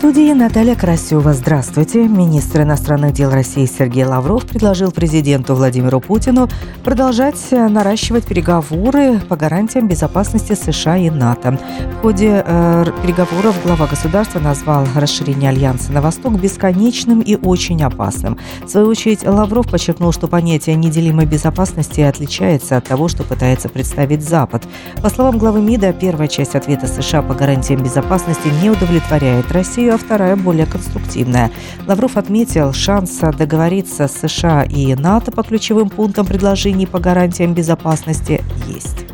[0.00, 1.34] студии Наталья Красева.
[1.34, 2.08] Здравствуйте.
[2.08, 6.48] Министр иностранных дел России Сергей Лавров предложил президенту Владимиру Путину
[6.82, 11.58] продолжать наращивать переговоры по гарантиям безопасности США и НАТО.
[11.98, 18.38] В ходе э, переговоров глава государства назвал расширение альянса на восток бесконечным и очень опасным.
[18.64, 24.26] В свою очередь Лавров подчеркнул, что понятие неделимой безопасности отличается от того, что пытается представить
[24.26, 24.62] Запад.
[25.02, 29.98] По словам главы МИДа, первая часть ответа США по гарантиям безопасности не удовлетворяет Россию, а
[29.98, 31.50] вторая более конструктивная.
[31.86, 38.42] Лавров отметил, шанса договориться с США и НАТО по ключевым пунктам предложений по гарантиям безопасности
[38.68, 39.06] есть.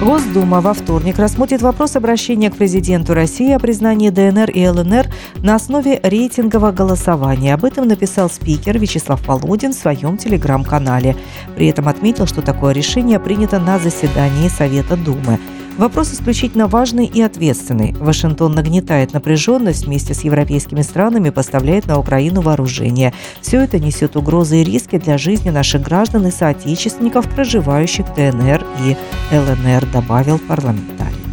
[0.00, 5.08] Госдума во вторник рассмотрит вопрос обращения к президенту России о признании ДНР и ЛНР
[5.42, 7.52] на основе рейтингового голосования.
[7.52, 11.16] Об этом написал спикер Вячеслав Володин в своем телеграм-канале.
[11.54, 15.38] При этом отметил, что такое решение принято на заседании Совета Думы.
[15.80, 17.94] Вопрос исключительно важный и ответственный.
[17.94, 23.14] Вашингтон нагнетает напряженность вместе с европейскими странами, поставляет на Украину вооружение.
[23.40, 28.62] Все это несет угрозы и риски для жизни наших граждан и соотечественников, проживающих в ДНР
[28.84, 28.94] и
[29.34, 31.29] ЛНР, добавил парламентарий.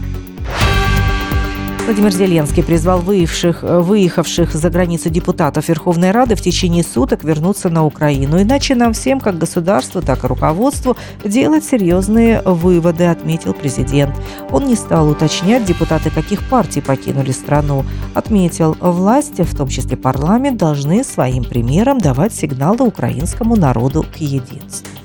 [1.87, 7.85] Владимир Зеленский призвал выехавших, выехавших за границу депутатов Верховной Рады в течение суток вернуться на
[7.85, 8.41] Украину.
[8.41, 14.13] Иначе нам всем, как государству, так и руководству, делать серьезные выводы, отметил президент.
[14.51, 17.85] Он не стал уточнять, депутаты каких партий покинули страну.
[18.13, 24.96] Отметил, власти, в том числе парламент, должны своим примером давать сигналы украинскому народу к единству.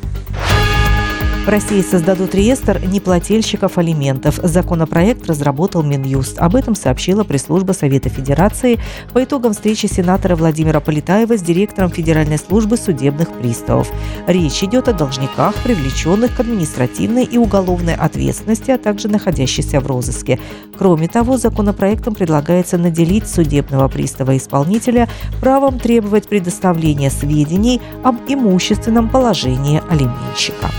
[1.42, 4.38] В России создадут реестр неплательщиков алиментов.
[4.44, 6.38] Законопроект разработал Минюст.
[6.38, 8.78] Об этом сообщила пресс-служба Совета Федерации
[9.12, 13.90] по итогам встречи сенатора Владимира Полетаева с директором Федеральной службы судебных приставов.
[14.28, 20.38] Речь идет о должниках, привлеченных к административной и уголовной ответственности, а также находящихся в розыске.
[20.78, 25.08] Кроме того, законопроектом предлагается наделить судебного пристава-исполнителя
[25.40, 30.70] правом требовать предоставления сведений об имущественном положении алименщика.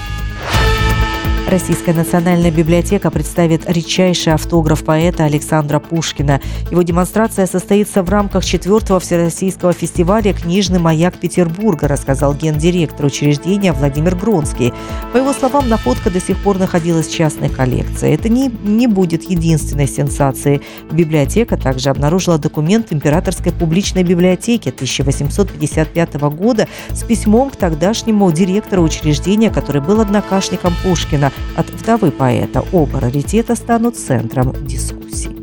[1.47, 6.39] Российская национальная библиотека представит редчайший автограф поэта Александра Пушкина.
[6.71, 14.15] Его демонстрация состоится в рамках четвертого Всероссийского фестиваля «Книжный маяк Петербурга», рассказал гендиректор учреждения Владимир
[14.15, 14.73] Гронский.
[15.11, 18.13] По его словам, находка до сих пор находилась в частной коллекции.
[18.13, 20.61] Это не, не будет единственной сенсацией.
[20.91, 29.51] Библиотека также обнаружила документ Императорской публичной библиотеки 1855 года с письмом к тогдашнему директору учреждения,
[29.51, 35.42] который был однокашником Пушкина– от вдовы поэта оба раритета станут центром дискуссии.